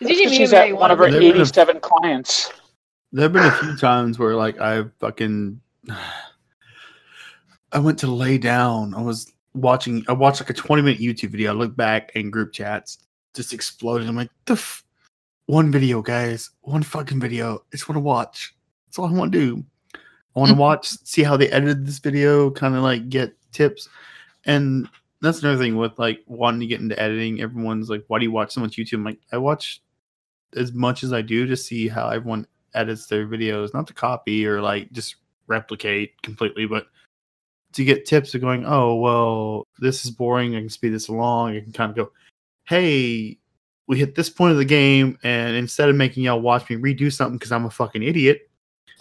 [0.00, 1.20] it's usually She's at one of her them.
[1.20, 2.52] They're 87 clients.
[3.12, 5.60] there have been a few times where like I fucking
[7.72, 8.94] I went to lay down.
[8.94, 11.52] I was watching I watched like a 20 minute YouTube video.
[11.52, 12.98] I look back and group chats
[13.34, 14.08] just exploded.
[14.08, 14.82] I'm like, the f-
[15.46, 16.50] one video, guys.
[16.62, 17.56] One fucking video.
[17.56, 18.54] I just want to watch.
[18.86, 19.64] That's all I want to do.
[19.94, 23.88] I want to watch, see how they edited this video, kind of like get tips.
[24.44, 24.88] And
[25.20, 27.40] that's another thing with like wanting to get into editing.
[27.40, 28.94] Everyone's like, why do you watch so much YouTube?
[28.94, 29.82] I'm like, I watch
[30.54, 34.46] as much as I do to see how everyone edits their videos, not to copy
[34.46, 36.86] or like just replicate completely, but
[37.72, 40.56] to get tips of going, oh, well, this is boring.
[40.56, 41.56] I can speed this along.
[41.56, 42.12] I can kind of go,
[42.64, 43.38] hey,
[43.86, 47.12] we hit this point of the game, and instead of making y'all watch me redo
[47.12, 48.50] something because I'm a fucking idiot,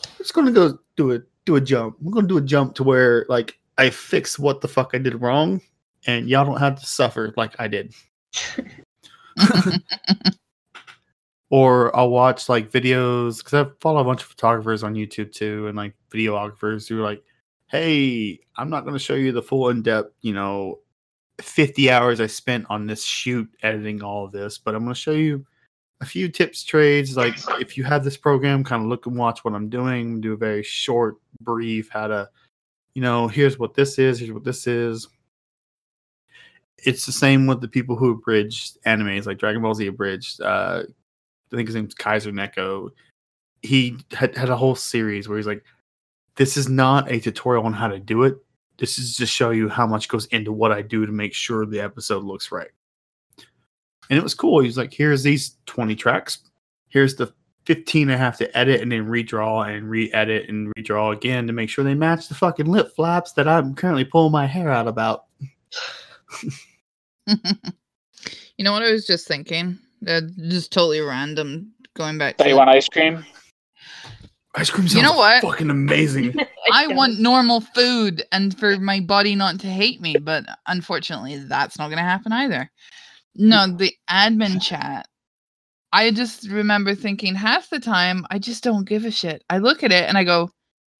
[0.03, 1.97] I'm just gonna go do a do a jump.
[2.01, 5.21] We're gonna do a jump to where like I fix what the fuck I did
[5.21, 5.61] wrong,
[6.07, 7.93] and y'all don't have to suffer like I did.
[11.49, 15.67] or I'll watch like videos because I follow a bunch of photographers on YouTube too,
[15.67, 17.23] and like videographers who are like,
[17.67, 20.79] "Hey, I'm not going to show you the full in depth, you know,
[21.41, 24.99] 50 hours I spent on this shoot editing all of this, but I'm going to
[24.99, 25.45] show you
[26.01, 27.17] a few tips, trades.
[27.17, 30.21] Like if you have this program, kind of look and watch what I'm doing.
[30.21, 32.29] Do a very short, brief, how to,
[32.95, 35.07] you know, here's what this is, here's what this is."
[36.79, 40.41] It's the same with the people who abridged animes, like Dragon Ball Z abridged.
[40.41, 40.83] Uh,
[41.51, 42.89] I think his name's Kaiser Neko.
[43.61, 45.63] He had, had a whole series where he's like,
[46.35, 48.37] this is not a tutorial on how to do it.
[48.77, 51.65] This is to show you how much goes into what I do to make sure
[51.65, 52.69] the episode looks right.
[54.09, 54.59] And it was cool.
[54.59, 56.39] He was like, here's these 20 tracks.
[56.89, 57.33] Here's the
[57.65, 61.69] 15 I have to edit and then redraw and re-edit and redraw again to make
[61.69, 65.25] sure they match the fucking lip flaps that I'm currently pulling my hair out about.
[67.27, 67.35] you
[68.59, 69.79] know what I was just thinking?
[70.07, 71.71] Uh, just totally random.
[71.95, 73.25] Going back That to you want ice cream?
[74.55, 75.41] Ice cream You know what?
[75.41, 76.35] fucking amazing.
[76.73, 81.79] I want normal food and for my body not to hate me, but unfortunately, that's
[81.79, 82.69] not going to happen either.
[83.35, 85.07] No, the admin chat.
[85.95, 89.43] I just remember thinking half the time I just don't give a shit.
[89.49, 90.51] I look at it and I go,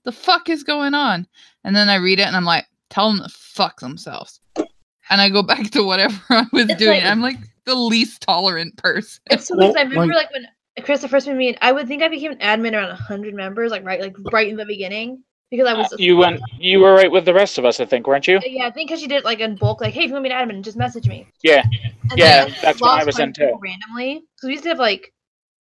[0.05, 1.27] "The fuck is going on?"
[1.63, 5.29] And then I read it and I'm like, "Tell them to fuck themselves." And I
[5.29, 7.01] go back to whatever I was It's doing.
[7.01, 9.21] like- I'm like the least tolerant person.
[9.31, 10.47] It's so Well, because I remember like- like when
[10.85, 13.71] Chris the first met me, I would think I became an admin around hundred members,
[13.71, 15.95] like right, like right in the beginning, because I uh, was.
[15.97, 16.41] You went.
[16.59, 18.37] You were right with the rest of us, I think, weren't you?
[18.37, 20.13] Uh, yeah, I think because she did it like in bulk, like, hey, if you
[20.13, 21.27] want me to admin, just message me.
[21.43, 21.63] Yeah.
[22.11, 23.59] And Yeah, that's when I was quite a in too.
[23.61, 25.13] Randomly, so we used to have like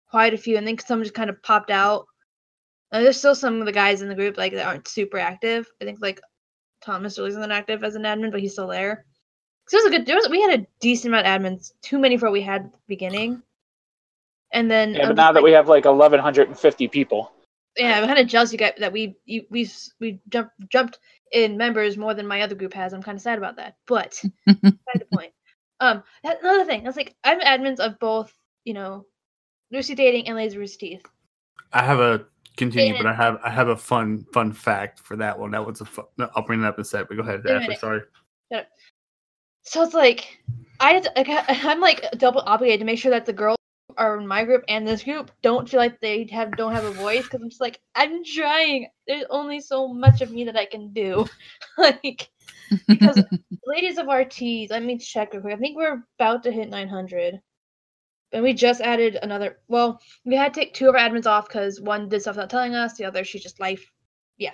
[0.09, 2.05] quite a few, and then some just kind of popped out.
[2.91, 5.67] And there's still some of the guys in the group like that aren't super active.
[5.81, 6.19] I think like
[6.81, 9.05] Thomas really isn't active as an admin, but he's still there.
[9.67, 10.05] So it was a good.
[10.07, 12.65] There was we had a decent amount of admins, too many for what we had
[12.65, 13.41] at the beginning.
[14.51, 17.31] And then Yeah, but now that we have like 1,150 people.
[17.77, 20.99] Yeah, I'm kind of jealous you guys that we you, we we jumped jumped
[21.31, 22.93] in members more than my other group has.
[22.93, 25.31] I'm kind of sad about that, but beside the point.
[25.79, 28.33] Um, that, another thing, that's like I'm admins of both,
[28.65, 29.05] you know,
[29.71, 31.05] Lucy Dating and Lazy Rooster Teeth.
[31.71, 32.25] I have a
[32.57, 35.51] continue, but I have I have a fun fun fact for that one.
[35.51, 37.07] That was a fun, no, I'll bring that up in a sec.
[37.07, 37.67] But go ahead, Wait a Ashley.
[37.67, 37.79] minute.
[37.79, 38.01] Sorry.
[39.63, 40.39] So it's like
[40.79, 43.57] I had to- like, I- I'm like double obligated to make sure that the girls
[43.97, 46.91] are in my group and this group don't feel like they have don't have a
[46.91, 48.87] voice because I'm just like I'm trying.
[49.07, 51.25] There's only so much of me that I can do,
[51.77, 52.29] like
[52.87, 53.23] because
[53.65, 54.69] ladies of RTs.
[54.69, 55.53] Let me check real quick.
[55.53, 57.41] I think we're about to hit 900.
[58.31, 59.57] And we just added another.
[59.67, 62.49] Well, we had to take two of our admins off because one did stuff without
[62.49, 62.95] telling us.
[62.95, 63.91] The other, she's just life.
[64.37, 64.53] Yeah.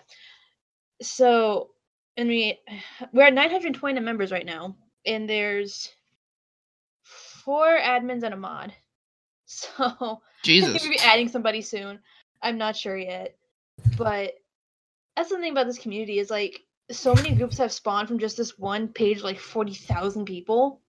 [1.02, 1.72] So,
[2.16, 2.60] and we
[3.14, 4.76] we're at 920 members right now,
[5.06, 5.92] and there's
[7.04, 8.74] four admins and a mod.
[9.48, 10.72] So I Jesus.
[10.72, 12.00] think we'll be adding somebody soon.
[12.42, 13.36] I'm not sure yet,
[13.98, 14.34] but
[15.16, 18.38] that's the thing about this community is like so many groups have spawned from just
[18.38, 20.82] this one page, like forty thousand people.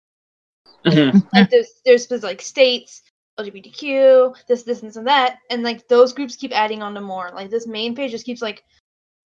[0.85, 1.27] Mhm.
[1.33, 3.03] Like there's there's there's, like states,
[3.39, 7.01] LGBTQ, this this and this and that, and like those groups keep adding on to
[7.01, 7.31] more.
[7.35, 8.65] Like this main page just keeps like,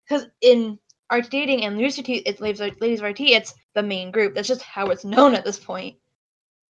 [0.08, 0.78] because in
[1.10, 4.34] art dating and Lucy T, it's ladies of- ladies of RT, it's the main group.
[4.34, 5.96] That's just how it's known at this point.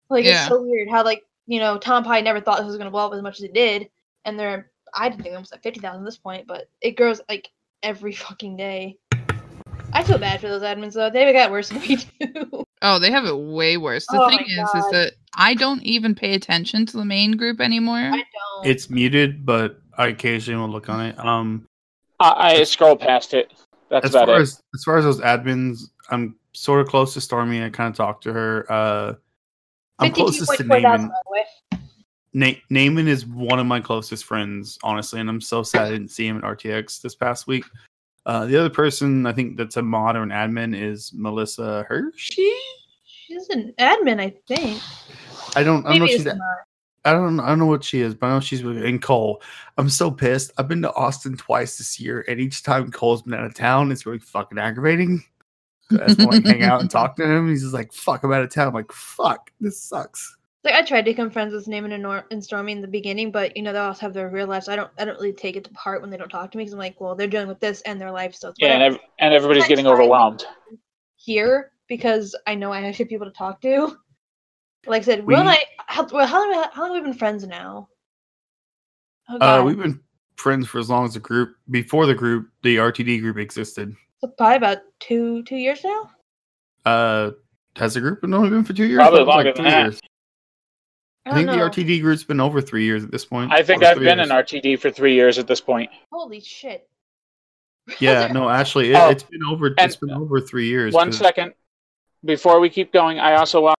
[0.09, 0.39] Like Yeah.
[0.41, 3.07] it's so weird how like you know Tom Pie never thought this was gonna blow
[3.07, 3.89] up as much as it did,
[4.25, 6.91] and they're I didn't think it was like fifty thousand at this point, but it
[6.91, 7.49] grows like
[7.83, 8.97] every fucking day.
[9.93, 11.09] I feel bad for those admins though.
[11.09, 12.63] They have got worse than we do.
[12.81, 14.05] Oh, they have it way worse.
[14.05, 17.37] The Oh thing my is, is that I don't even pay attention to the main
[17.37, 17.97] group anymore.
[17.97, 18.65] I don't.
[18.65, 21.17] It's muted, but I occasionally will look on it.
[21.17, 21.65] Um,
[22.19, 23.51] I, I scroll past it.
[23.89, 24.41] That's as about far it.
[24.41, 25.79] as as far as those admins,
[26.09, 27.63] I'm sort of close to Stormy.
[27.63, 28.65] I kind of talk to her.
[28.69, 29.13] Uh,
[29.99, 31.07] I'm closest to 52.4 thousand, Naaman.
[31.09, 31.79] by the way.
[32.33, 36.09] Na- Naaman is one of my closest friends, honestly, and I'm so sad I didn't
[36.09, 37.65] see him at RTX this past week.
[38.25, 42.51] Uh, the other person I think that's a mod or an admin is Melissa Hershey.
[43.05, 44.81] She's an admin, I think.
[45.55, 45.85] I don't.
[45.85, 46.05] I don't know.
[46.05, 46.25] If she's.
[46.25, 46.37] not.
[47.05, 47.39] I don't.
[47.39, 49.41] I don't know what she is, but I know she's with- in Cole.
[49.77, 50.51] I'm so pissed.
[50.57, 53.91] I've been to Austin twice this year, and each time Cole's been out of town,
[53.91, 55.23] it's really fucking aggravating.
[55.91, 57.49] I just want to hang out and talk to him.
[57.49, 60.81] He's just like, "Fuck, I'm out of town." I'm like, "Fuck, this sucks." Like I
[60.81, 63.63] tried to become friends with Naaman and, Nor- and Stormy in the beginning, but you
[63.63, 64.67] know they also have their real lives.
[64.67, 64.91] I don't.
[64.97, 66.79] I don't really take it to heart when they don't talk to me because I'm
[66.79, 69.33] like, well, they're dealing with this and their life, so it's Yeah, and, ev- and
[69.33, 70.45] everybody's I getting overwhelmed.
[71.15, 73.95] here because I know I have people to talk to.
[74.85, 75.57] Like I said, Will and I.
[75.87, 76.69] How, well, how long?
[76.71, 77.89] How long have we been friends now?
[79.27, 79.65] Oh, Uh, God.
[79.65, 79.99] we've been
[80.37, 81.55] friends for as long as the group.
[81.69, 83.93] Before the group, the RTD group existed.
[84.21, 86.11] So probably about two two years now.
[86.85, 87.31] Uh,
[87.75, 88.97] has the group been only been for two years?
[88.97, 89.83] Probably That was longer than three that.
[89.83, 89.99] years.
[91.25, 91.65] I, I think don't the.
[91.83, 93.51] RTD group's been over three years at this point.
[93.51, 94.29] I think I've been years.
[94.29, 95.89] in RTD for three years at this point.
[96.11, 96.87] Holy shit!
[97.99, 99.73] Yeah, no, actually, it, Oh, it's been over.
[99.77, 100.93] It's been over three years.
[100.93, 101.53] One 'cause second.
[102.25, 103.77] Before we keep going, I also want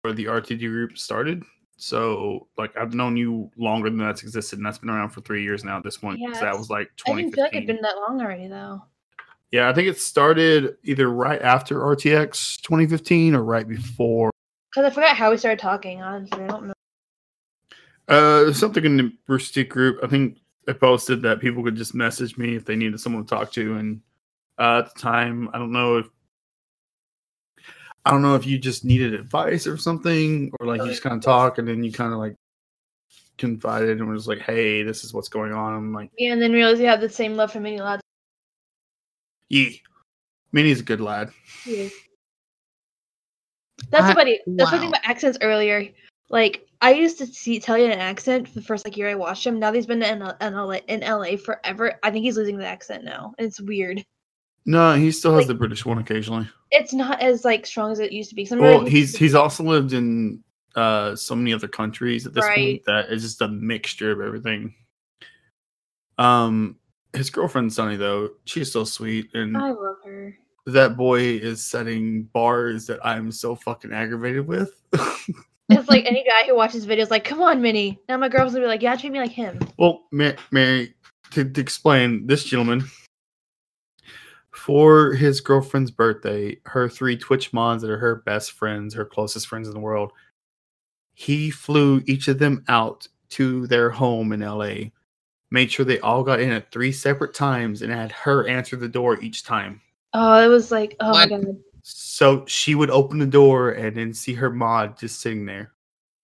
[0.00, 1.42] where the RTD group started.
[1.82, 5.42] So, like, I've known you longer than that's existed, and that's been around for three
[5.42, 7.22] years now at this point, Yeah, that was like twenty.
[7.22, 8.84] I didn't feel like it'd been that long already though.
[9.50, 14.30] Yeah, I think it started either right after RTX 2015 or right before.
[14.70, 16.00] Because I forgot how we started talking.
[16.00, 16.72] Honestly, I don't know.
[18.06, 19.98] Uh, something in the Teeth group.
[20.04, 23.28] I think I posted that people could just message me if they needed someone to
[23.28, 24.00] talk to, and
[24.56, 26.06] uh, at the time, I don't know if
[28.04, 31.14] I don't know if you just needed advice or something, or like you just kind
[31.16, 32.34] of talk and then you kind of like
[33.38, 36.52] confided and was like, "Hey, this is what's going on." I'm like, Yeah, and then
[36.52, 38.02] realize you have the same love for mini lads.
[39.48, 39.70] "Yeah,
[40.52, 41.30] Mini's a good lad."
[41.64, 41.88] Yeah.
[43.90, 44.40] That's I- funny.
[44.46, 44.70] That's wow.
[44.70, 45.88] something about accents earlier.
[46.28, 49.58] Like I used to see Italian accent for the first like year I watched him.
[49.58, 51.94] Now that he's been in, L- in LA in LA forever.
[52.02, 53.34] I think he's losing the accent now.
[53.38, 54.02] And it's weird.
[54.64, 56.48] No, he still has Like- the British one occasionally.
[56.70, 58.46] It's not as like strong as it used to be.
[58.50, 60.42] Remember Well, he's he's also lived in
[60.74, 62.56] uh so many other countries at this Right.
[62.56, 64.74] point that it's just a mixture of everything.
[66.18, 66.76] Um
[67.12, 70.34] his girlfriend Sunny though, she's so sweet and I love her.
[70.66, 74.70] that boy is setting bars that I'm so fucking aggravated with.
[75.68, 77.98] It's like any guy who watches videos, like, come on, Mini.
[78.06, 79.58] Now my girl's gonna be like, yeah, treat me like him.
[79.78, 80.92] well, Ma- Mary,
[81.30, 82.84] to, to explain, this gentleman,
[84.52, 89.46] for his girlfriend's birthday, her three Twitch mods that are her best friends, her closest
[89.48, 90.12] friends in the world,
[91.14, 94.74] he flew each of them out to their home in LA,
[95.50, 98.88] made sure they all got in at three separate times, and had her answer the
[98.88, 99.80] door each time.
[100.12, 101.30] Oh, it was like, oh What?
[101.30, 101.56] my god.
[101.82, 105.72] So she would open the door and then see her mod just sitting there.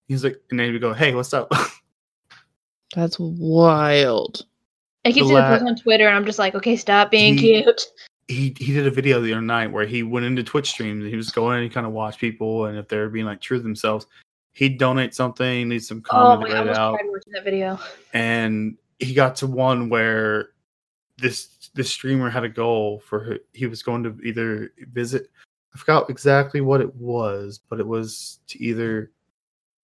[0.07, 1.51] He's like, and then he would go, "Hey, what's up?"
[2.95, 4.47] That's wild.
[5.05, 7.63] I keep seeing the post on Twitter, and I'm just like, okay, stop being He-
[7.63, 7.83] cute.
[8.29, 11.11] He he did a video the other night where he went into Twitch streams and
[11.11, 13.57] he was going and he kind of watched people and if they're being like true
[13.57, 14.07] to themselves,
[14.53, 17.45] he'd donate something, leave some Oh comment, my, I read it out, tried watching that
[17.45, 17.79] video.
[18.13, 20.51] and he got to one where
[21.17, 25.31] this this streamer had a goal for her, he was going to either visit
[25.75, 29.11] I forgot exactly what it was, but it was to either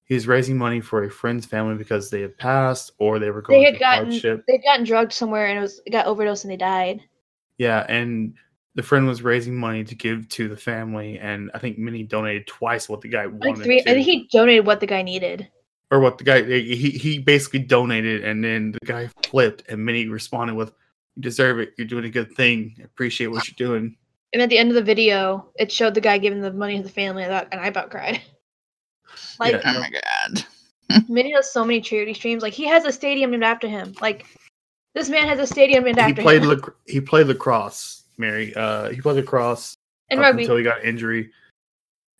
[0.06, 3.40] he was raising money for a friend's family because they had passed or they were
[3.40, 4.44] going They had gotten hardship.
[4.46, 7.00] they'd gotten drugged somewhere, and it was it got overdosed, and they died.
[7.58, 8.34] Yeah, and
[8.74, 12.46] the friend was raising money to give to the family, and I think Mini donated
[12.46, 15.02] twice what the guy wanted Like three, to, I think he donated what the guy
[15.02, 15.48] needed.
[15.90, 20.08] or what the guy he he basically donated, and then the guy flipped, and Mini
[20.08, 20.72] responded with,
[21.14, 21.72] "You deserve it.
[21.78, 22.74] You're doing a good thing.
[22.80, 23.96] I appreciate what you're doing."
[24.32, 26.82] And at the end of the video, it showed the guy giving the money to
[26.82, 28.20] the family, and I, and I about cried.
[29.38, 29.60] Like, Yeah.
[29.64, 30.44] Oh my god.
[31.08, 32.42] Mini does so many charity streams.
[32.42, 33.94] Like, he has a stadium named after him.
[34.00, 34.26] Like,
[34.94, 36.48] this man has a stadium named He after played him.
[36.50, 38.54] lac- he played lacrosse, Mary.
[38.54, 39.76] Uh, he played lacrosse
[40.10, 40.42] and up rugby.
[40.42, 41.30] until he got injury.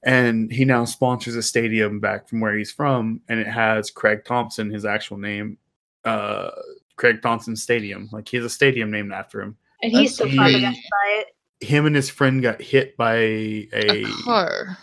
[0.07, 4.25] And he now sponsors a stadium back from where he's from, and it has Craig
[4.27, 5.57] Thompson, his actual name,
[6.05, 6.51] uh,
[6.97, 8.11] Craig Thompson Stadium.
[8.13, 9.57] Like he has a stadium named after him.
[9.83, 11.67] and he's That's still flabbergasted by it.
[11.67, 14.77] Him and his friend got hit by A a car.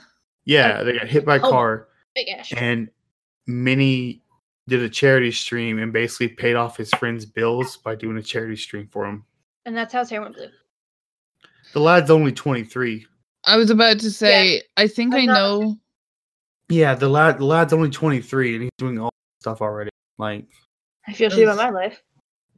[0.46, 1.50] yeah, they got hit by a Oh.
[1.52, 2.52] car, Big ass.
[2.58, 2.90] and
[3.46, 4.24] Mini
[4.68, 8.56] did a charity stream and basically paid off his friend's bills by doing a charity
[8.56, 9.24] stream for him.
[9.66, 10.48] And that's how his hair went blue.
[11.74, 13.06] The lad's only twenty three.
[13.46, 15.78] I was about to say, I think I'm I not- know.
[16.70, 19.90] Yeah, the lad the lad's only twenty three, and he's doing all this stuff already.
[20.18, 20.46] Like.
[21.08, 22.02] I feel shitty about my life.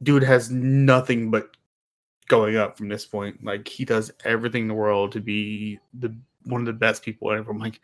[0.02, 1.56] dude has nothing but
[2.28, 3.42] going up from this point.
[3.42, 7.32] Like he does everything in the world to be the one of the best people
[7.32, 7.50] ever.
[7.50, 7.80] I'm like,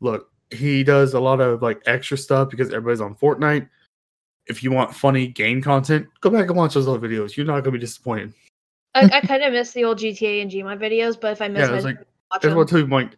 [0.00, 3.68] look, he does a lot of like extra stuff because everybody's on Fortnite.
[4.46, 7.36] If you want funny game content, go back and watch those other videos.
[7.36, 8.34] You're not gonna be disappointed.
[8.94, 11.68] I, I kind of miss the old GTA and Gmod videos, but if I miss
[11.68, 11.98] Yeah, like
[12.32, 12.88] watch that's what I them.
[12.90, 13.10] tell you,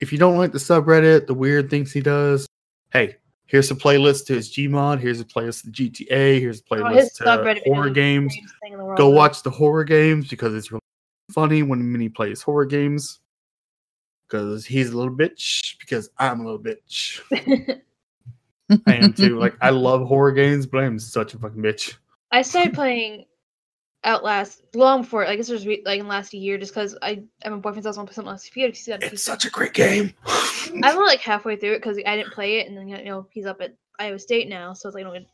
[0.00, 2.46] If you don't like the subreddit, the weird things he does,
[2.92, 3.16] hey,
[3.46, 5.00] here's a playlist to his Gmod.
[5.00, 6.40] Here's a playlist to GTA.
[6.40, 8.32] Here's a Oh, playlist his to horror games.
[8.34, 10.80] greatest thing in the world, go watch the horror games because it's really
[11.30, 13.20] funny when Mini plays horror games.
[14.28, 15.78] Because he's a little bitch.
[15.78, 17.20] Because I'm a little bitch.
[18.86, 19.38] I am too.
[19.38, 21.94] Like I love horror games, but I'm such a fucking bitch.
[22.30, 23.24] I started playing
[24.04, 27.22] Outlast long before, like this was re- like in the last year, just because I
[27.42, 28.70] a boyfriend's house want to put something on his computer.
[28.72, 29.18] 'cause he's It's PC.
[29.18, 30.12] such a great game.
[30.26, 33.26] I'm only like halfway through it because I didn't play it, and then you know
[33.32, 35.26] he's up at Iowa State now, so it's like I don't get,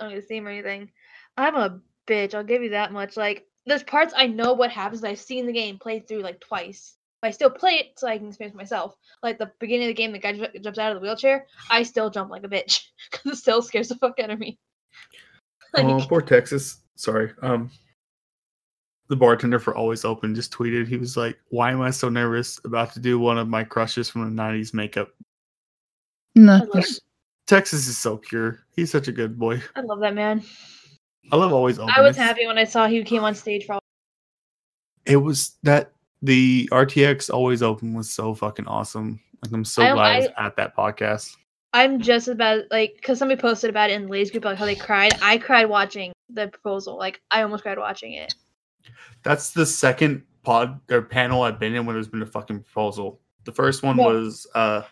[0.00, 0.90] I don't get to see him or anything.
[1.36, 2.34] I'm a bitch.
[2.34, 3.16] I'll give you that much.
[3.16, 5.02] Like there's parts I know what happens.
[5.02, 6.95] I've seen the game played through like twice.
[7.22, 8.94] But I still play it so I can experience myself.
[9.22, 11.46] Like the beginning of the game, the guy ju- jumps out of the wheelchair.
[11.70, 14.58] I still jump like a bitch because it still scares the fuck out of me.
[15.74, 16.78] Like, oh, poor Texas.
[16.94, 17.32] Sorry.
[17.42, 17.70] Um,
[19.08, 20.86] the bartender for Always Open just tweeted.
[20.88, 24.08] He was like, "Why am I so nervous about to do one of my crushes
[24.08, 25.08] from the '90s makeup?"
[26.34, 27.00] No, I love that's-
[27.46, 28.60] Texas is so pure.
[28.74, 29.60] He's such a good boy.
[29.74, 30.42] I love that man.
[31.30, 31.92] I love Always Open.
[31.94, 33.80] I was happy when I saw he came on stage for all.
[35.04, 35.92] it was that
[36.22, 39.20] the RTX always open was so fucking awesome.
[39.44, 41.36] Like I'm so I- glad I was at that podcast.
[41.72, 44.64] I'm just about like because somebody posted about it in the ladies group like how
[44.64, 45.12] they cried.
[45.20, 46.96] I cried watching the proposal.
[46.96, 48.32] Like I almost cried watching it.
[49.22, 53.20] That's the second pod or panel I've been in when there's been a fucking proposal.
[53.44, 54.06] The first one Yeah.
[54.06, 54.82] was uh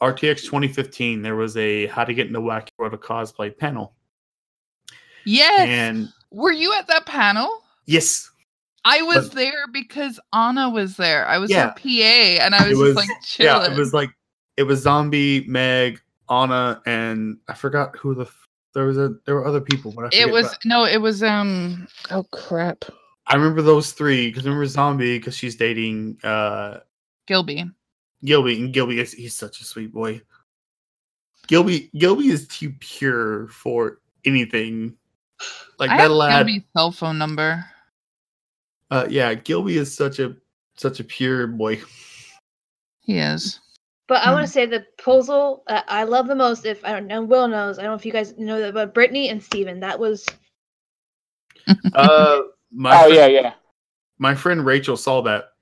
[0.00, 1.22] RTX 2015.
[1.22, 3.94] There was a how to get into Wacky World of Cosplay panel.
[5.24, 5.60] yes.
[5.68, 7.62] And Were you at that panel?
[7.86, 8.28] yes,
[8.84, 11.26] I was But- there because Anna was there.
[11.26, 11.68] I was Yeah.
[11.68, 13.62] her PA, and I was, was- just like chilling.
[13.70, 14.10] yeah, it was like
[14.56, 19.34] it was Zombie, Meg, Anna, and I forgot who the f- there was a there
[19.34, 21.86] were other people, but I It was but- no, it was um.
[22.10, 22.84] Oh crap,
[23.28, 26.80] I remember those three because I remember Zombie because she's dating uh
[27.26, 27.70] Gilby.
[28.24, 30.20] Gilby, and Gilby is he's such a sweet boy.
[31.48, 34.96] Gilby Gilby is too pure for anything.
[35.78, 36.46] Like I that have lad.
[36.46, 37.64] Gilby's cell phone number.
[38.92, 40.36] Uh, yeah, Gilby is such a
[40.76, 41.80] such a pure boy.
[43.00, 43.58] He is.
[44.06, 44.46] But I want Hmm.
[44.48, 46.66] to say the proposal uh, I love the most.
[46.66, 47.78] If I don't know, Will knows.
[47.78, 50.26] I don't know if you guys know that, but Brittany and Steven, that was
[51.94, 52.40] Uh,
[52.70, 53.54] my Oh friend, yeah, yeah.
[54.18, 55.52] my friend Rachel saw that.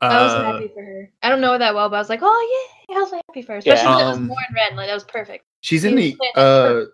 [0.00, 1.12] I was Uh, happy for her.
[1.22, 3.42] I don't know her that well, but I was like, oh yeah, I was happy
[3.42, 3.58] for her.
[3.66, 3.74] Yeah.
[3.74, 4.76] Especially when it was Um, more in red.
[4.76, 5.44] Like that was perfect.
[5.60, 6.84] she's in the was playing uh.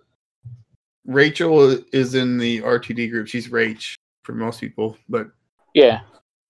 [1.06, 3.28] Rachel is in the RTD group.
[3.28, 3.94] She's Rach
[4.24, 5.28] for most people, but
[5.74, 6.00] Yeah.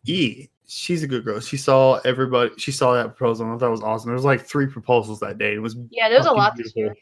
[0.07, 1.41] E, she's a good girl.
[1.41, 2.51] She saw everybody.
[2.57, 3.47] She saw that proposal.
[3.47, 4.09] and I thought it was awesome.
[4.09, 5.55] There was like three proposals that day.
[5.55, 6.95] It was Yeah, there was a fucking lot this year.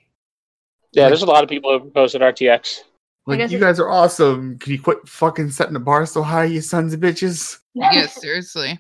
[0.93, 2.81] Yeah, there's a lot of people who proposed at RTX.
[3.27, 4.59] Like you guys are awesome.
[4.59, 7.59] Can you quit fucking setting the bar so high, you sons of bitches?
[7.75, 8.79] Yeah, seriously.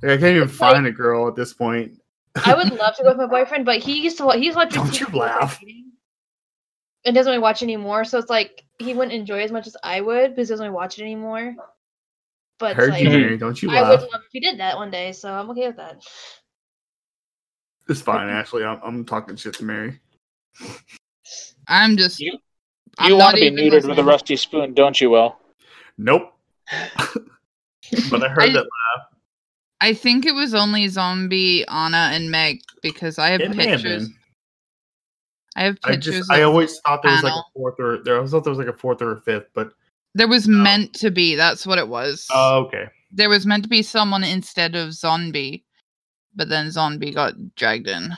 [0.00, 2.00] Like, I can't even It's like- find a girl at this point.
[2.44, 4.80] I would love to go with my boyfriend, but he used to he's watching.
[4.84, 5.58] Don't TV you laugh.
[7.04, 10.00] And doesn't really watch anymore, so it's like he wouldn't enjoy as much as I
[10.00, 11.54] would because he doesn't really watch it anymore.
[12.58, 13.36] But Heard like, you, Mary.
[13.36, 14.00] Don't you I laugh.
[14.02, 16.02] would love if he did that one day, so I'm okay with that.
[17.88, 18.64] It's fine, Ashley.
[18.64, 20.00] I'm, I'm talking shit to Mary.
[21.66, 22.20] I'm just.
[22.20, 22.38] You-
[23.06, 25.36] You want to be even neutered with a rusty spoon, don't you, Will?
[25.96, 26.32] Nope.
[28.10, 28.56] but I heard I- that.
[28.64, 29.06] Laugh.
[29.80, 33.80] I think it was only Zombie, Anna, and Meg because I have It may have
[33.82, 34.08] pictures.
[35.58, 35.62] Been.
[35.62, 36.14] I have I pictures.
[36.14, 38.22] just I always thought there was like a fourth or there.
[38.22, 39.72] I thought there was like a fourth or a fifth, but
[40.14, 41.34] there was meant to be.
[41.34, 42.26] That's what it was.
[42.32, 42.88] oh, okay.
[43.12, 45.64] there was meant to be someone instead of Zombie,
[46.34, 48.12] but then Zombie got dragged in.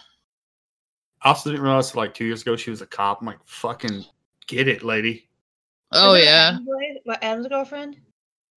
[1.23, 3.21] I also didn't realize like two years ago she was a cop.
[3.21, 4.05] I'm like, fucking
[4.47, 5.29] get it, lady.
[5.93, 6.49] Oh Isn't yeah.
[6.55, 6.69] Adam's
[7.05, 7.97] wife- Adam's girlfriend.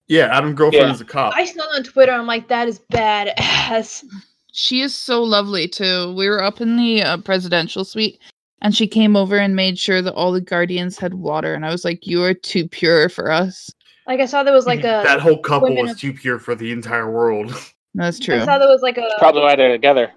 [0.09, 0.93] Yeah, Adam's girlfriend Yeah.
[0.95, 1.35] is a cop.
[1.37, 2.13] I saw it on Twitter.
[2.13, 4.05] I'm like, that is badass.
[4.53, 6.15] She is so lovely too.
[6.15, 8.21] We were up in the uh, presidential suite
[8.63, 11.71] and she came over and made sure that all the guardians had water and I
[11.71, 13.71] was like you are too pure for us.
[14.07, 15.03] Like I saw there was like a.
[15.05, 17.55] that whole couple was of- too pure for the entire world.
[17.95, 18.37] That's true.
[18.37, 18.47] I true.
[18.47, 19.07] saw there was like a.
[19.19, 20.11] Probably why they're together.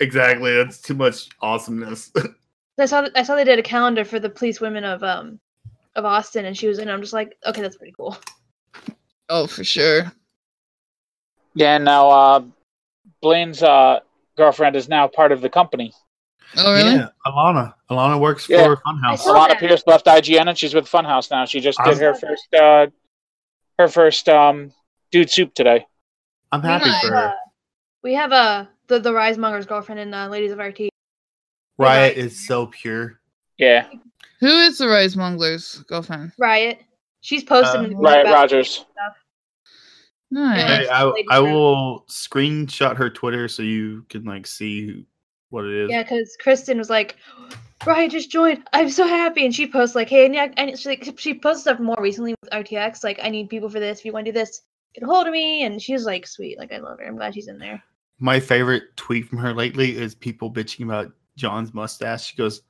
[0.00, 0.54] exactly.
[0.54, 2.12] That's too much awesomeness.
[2.78, 5.40] I saw I saw they did a calendar for the police women of um
[5.96, 6.88] of Austin, and she was in.
[6.88, 6.92] it.
[6.92, 8.16] I'm just like, okay, that's pretty cool.
[9.28, 10.12] Oh, for sure.
[11.54, 12.42] Yeah, now uh,
[13.22, 14.00] Blaine's uh,
[14.36, 15.92] girlfriend is now part of the company.
[16.56, 16.94] Oh really?
[16.96, 17.74] Yeah, Alana.
[17.90, 18.64] Alana works Yeah.
[18.64, 19.20] for Funhouse.
[19.20, 19.58] Alana that.
[19.60, 21.44] Pierce left IGN and she's with Funhouse now.
[21.44, 22.86] She just did I'm- her first uh,
[23.78, 24.72] her first um,
[25.12, 25.86] dude soup today.
[26.52, 27.06] I'm happy Nice.
[27.06, 27.34] for Uh, her.
[28.02, 30.80] we have uh, the the Rise Monger's girlfriend in uh, Ladies of RT.
[30.80, 30.90] Riot
[31.78, 32.16] Riot.
[32.16, 33.20] is so pure.
[33.58, 33.86] Yeah,
[34.40, 36.32] Who is the Rise Mongler's girlfriend?
[36.38, 36.80] Riot.
[37.20, 38.84] She's posted Um, in the Riot about- Rogers.
[40.32, 40.62] Nice.
[40.62, 45.02] Hey, I, I will screenshot her Twitter so you can like see who-
[45.50, 45.90] what it is.
[45.90, 47.16] Yeah, because Kristen was like,
[47.86, 48.66] Riot just joined.
[48.72, 51.62] I'm so happy, and she posts like, hey, and yeah, and she like, she posted
[51.62, 53.04] stuff more recently with RTX.
[53.04, 54.00] Like, I need people for this.
[54.00, 54.62] If you want to do this,
[54.94, 55.64] get a hold of me.
[55.64, 56.58] And she's like, sweet.
[56.58, 57.06] Like, I love her.
[57.06, 57.82] I'm glad she's in there.
[58.18, 62.26] My favorite tweet from her lately is people bitching about John's mustache.
[62.26, 62.60] She goes,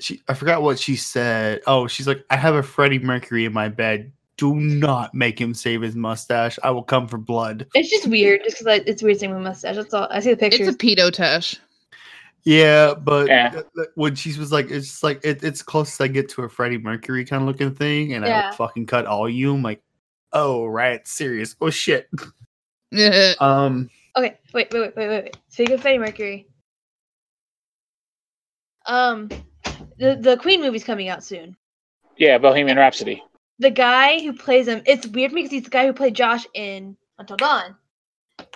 [0.00, 1.60] she I forgot what she said.
[1.66, 4.12] Oh, she's like, I have a Freddie Mercury in my bed.
[4.38, 6.58] Do not make him save his mustache.
[6.62, 7.66] I will come for blood.
[7.74, 9.74] It's just weird, just because it's weird seeing my mustache.
[9.74, 10.06] That's all.
[10.10, 10.68] I see the pictures.
[10.68, 11.56] It's a pedo tash.
[12.44, 13.50] Yeah, but Yeah.
[13.50, 16.28] th- th- when she was like, it's just like it, it's close as I get
[16.30, 18.46] to a Freddie Mercury kind of looking thing, and I Yeah.
[18.48, 19.54] would fucking cut all you.
[19.54, 19.82] I'm like,
[20.32, 21.56] oh right, serious.
[21.60, 22.08] Oh shit.
[23.40, 25.36] Um, Okay, wait, wait, wait, wait, wait, wait.
[25.48, 26.48] Speaking of Freddie Mercury,
[28.86, 29.28] um,
[29.98, 31.54] the the Queen movie's coming out soon.
[32.16, 33.22] Yeah, Bohemian Rhapsody.
[33.58, 36.14] The guy who plays him, it's weird to me because he's the guy who played
[36.14, 37.76] Josh in Until Dawn,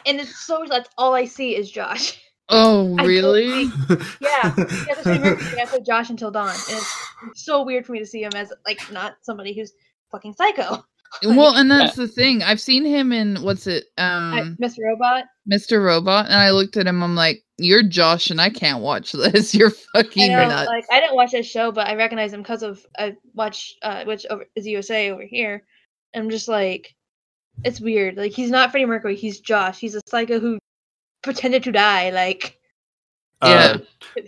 [0.07, 2.19] and it's so that's all I see is Josh.
[2.53, 3.69] Oh, really?
[3.69, 5.51] think- Yeah, yeah, that's Freddie Mercury.
[5.51, 6.97] The guy played Josh Until Dawn, and it's,
[7.31, 9.73] it's so weird for me to see him as like not somebody who's
[10.11, 10.85] fucking psycho.
[11.23, 12.43] Well, and that's the thing.
[12.43, 13.85] I've seen him in what's it?
[13.99, 14.79] I- Um Mr.
[14.83, 15.25] Robot.
[15.47, 15.85] Mr.
[15.85, 19.55] Robot, and I looked at him, I'm like, You're Josh and I can't watch this.
[19.55, 20.69] You're I fucking know, nuts.
[20.69, 24.05] like I didn't watch this show, but I recognize him because of I watch uh
[24.05, 25.65] which over is USA over here.
[26.17, 26.95] I'm just like,
[27.63, 28.17] it's weird.
[28.17, 29.15] Like he's not Freddie Mercury.
[29.15, 29.79] He's Josh.
[29.79, 30.59] He's a psycho who
[31.23, 32.11] pretended to die.
[32.11, 32.59] Like
[33.41, 33.79] uh,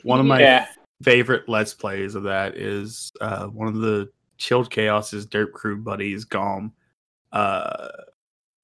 [0.03, 0.66] one of my Yeah.
[1.03, 6.24] favorite let's plays of that is uh one of the chilled chaos's dirt crew buddies
[6.24, 6.72] gom
[7.32, 7.88] uh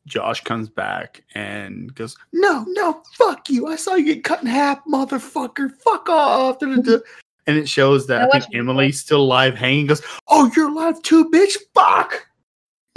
[0.07, 4.47] josh comes back and goes no no fuck you i saw you get cut in
[4.49, 6.99] half motherfucker fuck off da, da, da."
[7.47, 8.59] and it shows that I i, watched think it.
[8.59, 12.27] emily's still alive hanging goes oh you're alive too bitch fuck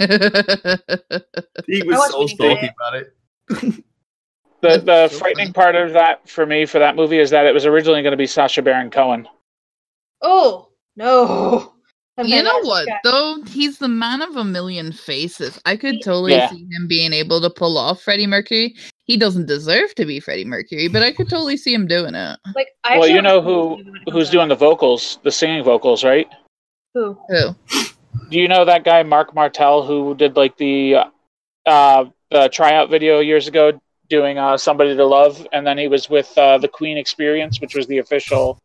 [0.00, 2.28] he was so it.
[2.36, 3.84] salty about it
[4.64, 5.52] The the so frightening funny.
[5.52, 8.16] part of that for me for that movie is that it was originally going to
[8.16, 9.28] be Sacha Baron Cohen.
[10.22, 11.72] Oh no!
[12.18, 13.00] I've You know what this guy.
[13.04, 13.42] though?
[13.48, 15.60] He's the man of a million faces.
[15.66, 16.48] I could totally Yeah.
[16.48, 18.74] see him being able to pull off Freddie Mercury.
[19.04, 22.38] He doesn't deserve to be Freddie Mercury, but I could totally see him doing it.
[22.54, 25.30] Like, I well, you know who this movie when it who's doing the vocals, the
[25.30, 26.28] singing vocals, right?
[26.94, 27.18] Who?
[27.28, 27.54] Who?
[28.30, 30.96] Do you know that guy Marc Martel who did like the
[31.66, 33.78] uh, the tryout video years ago
[34.08, 37.74] doing uh, "Somebody to Love," and then he was with uh, the Queen Experience, which
[37.74, 38.58] was the official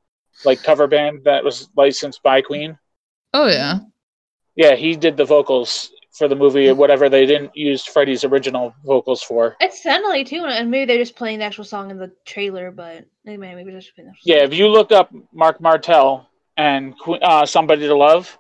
[0.46, 2.78] like cover band that was licensed by Queen.
[3.34, 3.80] Oh yeah.
[4.56, 9.22] Yeah, he did the vocals for the movie, whatever they didn't use Freddie's original vocals
[9.24, 9.56] for.
[9.62, 12.72] It sounded like too, and maybe they're just playing the actual song in the trailer,
[12.72, 16.28] but maybe maybe just playing the actual Yeah, if you look up Marc Martel
[16.58, 18.38] and uh, "Somebody to Love,"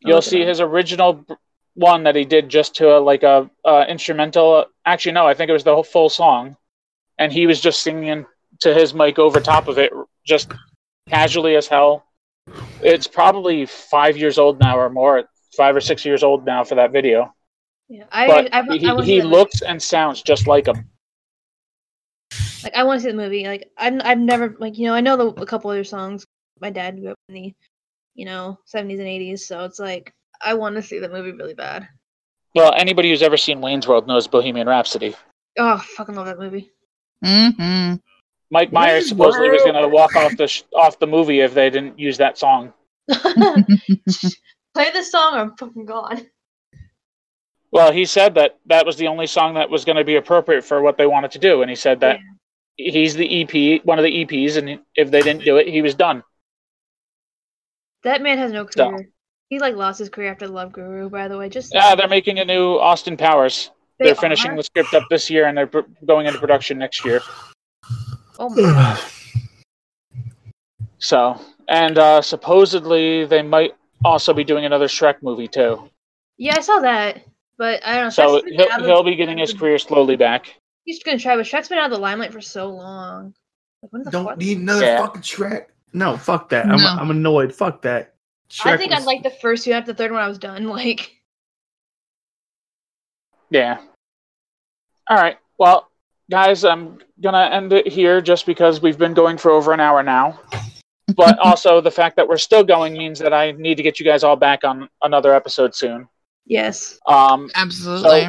[0.00, 0.48] you'll look see up.
[0.48, 1.34] his original b-
[1.74, 4.66] one that he did just to a, like a uh, instrumental.
[4.84, 6.56] Actually, no, I think it was the whole full song,
[7.18, 8.26] and he was just singing
[8.60, 9.92] to his mic over top of it,
[10.24, 10.52] just
[11.08, 12.04] casually as hell.
[12.82, 15.24] It's probably five years old now or more,
[15.56, 17.34] five or six years old now for that video.
[17.88, 20.88] Yeah, I, But I, I, he, I he looks and sounds just like him.
[22.62, 23.44] like I want to see the movie.
[23.46, 26.24] Like I'm, I've never like you know I know the, a couple other songs.
[26.60, 27.54] My dad grew up in the,
[28.14, 30.12] you know, 70s and 80s, so it's like
[30.42, 31.88] I want to see the movie really bad.
[32.54, 35.14] Well, anybody who's ever seen Wayne's World knows Bohemian Rhapsody.
[35.58, 36.70] Oh, I fucking love that movie.
[37.24, 37.96] Mm-hmm.
[38.50, 41.54] Mike Myers Wayne's supposedly was going to walk off the sh- off the movie if
[41.54, 42.72] they didn't use that song.
[43.08, 46.26] Play this song, or I'm fucking gone.
[47.72, 50.64] Well, he said that that was the only song that was going to be appropriate
[50.64, 52.18] for what they wanted to do, and he said that
[52.76, 55.94] he's the EP, one of the EPs, and if they didn't do it, he was
[55.94, 56.22] done.
[58.02, 59.08] That man has no So- career.
[59.50, 61.10] He like lost his career after Love Guru.
[61.10, 63.70] By the way, just Yeah, they're making a new Austin Powers.
[63.98, 64.56] They They're finishing are?
[64.56, 67.20] the script up this year, and they're pr- going into production next year.
[68.38, 69.00] Oh my god.
[71.02, 73.72] So, and uh, supposedly they might
[74.04, 75.88] also be doing another Shrek movie too.
[76.36, 77.22] Yeah, I saw that,
[77.56, 78.10] but I don't know.
[78.10, 80.54] So Shrek's been he'll, he'll be getting his career slowly back.
[80.84, 83.32] He's gonna try, but Shrek's been out of the limelight for so long.
[83.82, 84.36] Like, when the Don't fuck?
[84.38, 84.98] need another Yeah.
[84.98, 85.66] fucking Shrek.
[85.94, 86.66] No, fuck that.
[86.66, 87.54] I'm, I'm annoyed.
[87.54, 88.14] Fuck that.
[88.64, 89.72] I Shrek think I was- like the first two.
[89.72, 90.66] After the third one, I was done.
[90.68, 91.16] Like,
[93.50, 93.78] Yeah.
[95.08, 95.38] All right.
[95.58, 95.90] Well,
[96.30, 100.02] guys, I'm gonna end it here just because we've been going for over an hour
[100.02, 100.40] now.
[101.16, 104.06] But also the fact that we're still going means that I need to get you
[104.06, 106.08] guys all back on another episode soon.
[106.46, 108.28] yes, Um, Absolutely.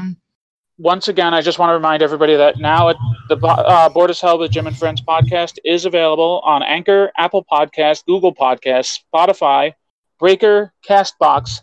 [0.80, 2.98] once again, I just want to remind everybody that now it,
[3.30, 7.46] the uh, Board is Hell with Jim and Friends podcast is available on Anchor, Apple
[7.46, 9.76] Podcast, Google Podcasts, Spotify,
[10.22, 11.62] Breaker, Castbox,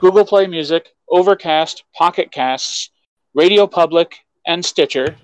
[0.00, 2.90] Google Play Music, Overcast, Pocket Casts,
[3.34, 4.16] Radio Public,
[4.48, 5.14] and Stitcher.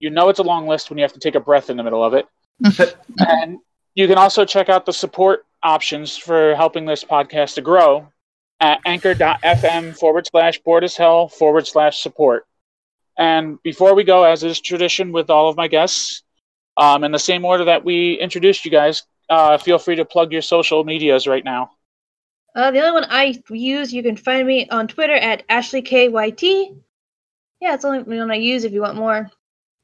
[0.00, 1.84] You know it's a long list when you have to take a breath in the
[1.84, 2.26] middle of it.
[3.20, 3.60] and
[3.94, 8.08] you can also check out the support options for helping this podcast to grow
[8.58, 12.44] at anchor.fm forward slash board as hell forward slash support.
[13.16, 16.24] And before we go, as is tradition with all of my guests,
[16.76, 20.32] um, in the same order that we introduced you guys, uh, feel free to plug
[20.32, 21.70] your social medias right now.
[22.54, 26.76] Uh, the only one I use, you can find me on Twitter at AshleyKYT.
[27.60, 28.64] Yeah, it's the only one I use.
[28.64, 29.30] If you want more,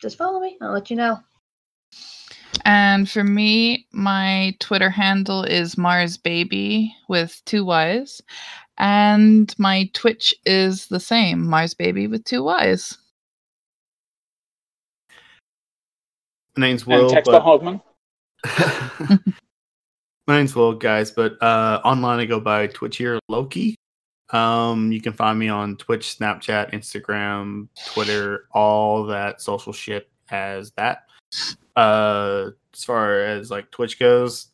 [0.00, 0.56] just follow me.
[0.60, 1.18] I'll let you know.
[2.64, 8.20] And for me, my Twitter handle is Mars Baby with two Y's.
[8.76, 12.99] And my Twitch is the same, Mars Baby with two Y's.
[16.57, 17.11] My name's And Will.
[17.11, 17.80] text but- Hogman.
[20.29, 23.75] My name's Will, guys, but uh, online I go by Twitchier Loki.
[24.29, 30.71] Um, you can find me on Twitch, Snapchat, Instagram, Twitter, all that social shit as
[30.72, 31.05] that.
[31.75, 34.49] Uh, as far as like Twitch goes,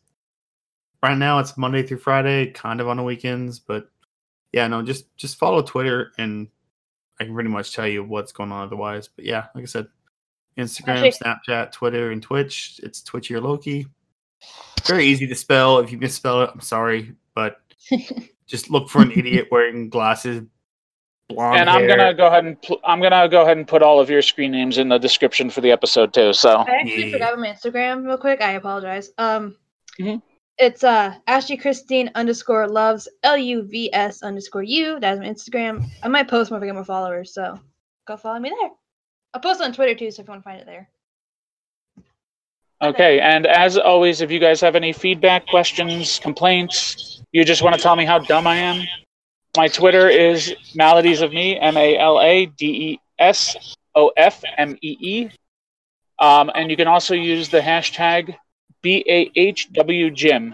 [1.03, 3.89] right now it's Monday through Friday, kind of on the weekends, but
[4.53, 6.47] yeah, no, just just follow Twitter and
[7.19, 9.09] I can pretty much tell you what's going on otherwise.
[9.13, 9.87] But yeah, like I said,
[10.57, 12.79] Instagram, Actually- Snapchat, Twitter, and Twitch.
[12.81, 13.87] It's Twitch Twitchier Loki.
[14.85, 15.79] Very easy to spell.
[15.79, 17.57] If you misspell it, I'm sorry, but
[18.47, 20.43] just look for an idiot wearing glasses,
[21.29, 21.97] blonde And I'm hair.
[21.97, 24.51] gonna go ahead and pl- I'm gonna go ahead and put all of your screen
[24.51, 26.33] names in the description for the episode too.
[26.33, 27.11] So I actually Yeah.
[27.13, 28.41] forgot my Instagram real quick.
[28.41, 29.09] I apologize.
[29.17, 29.55] Um,
[29.99, 30.21] Mhm.
[30.59, 34.99] it's uh Ashley Christine underscore loves L U V S underscore U.
[34.99, 35.85] That's my Instagram.
[36.03, 37.59] I might post more if I get more followers, so
[38.07, 38.69] go follow me there.
[39.33, 40.89] I'll post on Twitter too, so if you want to find it there.
[42.81, 47.75] Okay, and as always, if you guys have any feedback, questions, complaints, you just want
[47.75, 48.85] to tell me how dumb I am,
[49.55, 54.43] my Twitter is maladies of me M A L A D E S O F
[54.57, 55.29] M E E.
[56.19, 58.35] Um, and you can also use the hashtag
[58.83, 60.53] BAHWGym.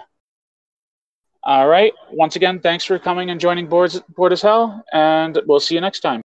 [1.43, 1.93] All right.
[2.11, 5.81] Once again, thanks for coming and joining Boards, Board as Hell, and we'll see you
[5.81, 6.22] next time.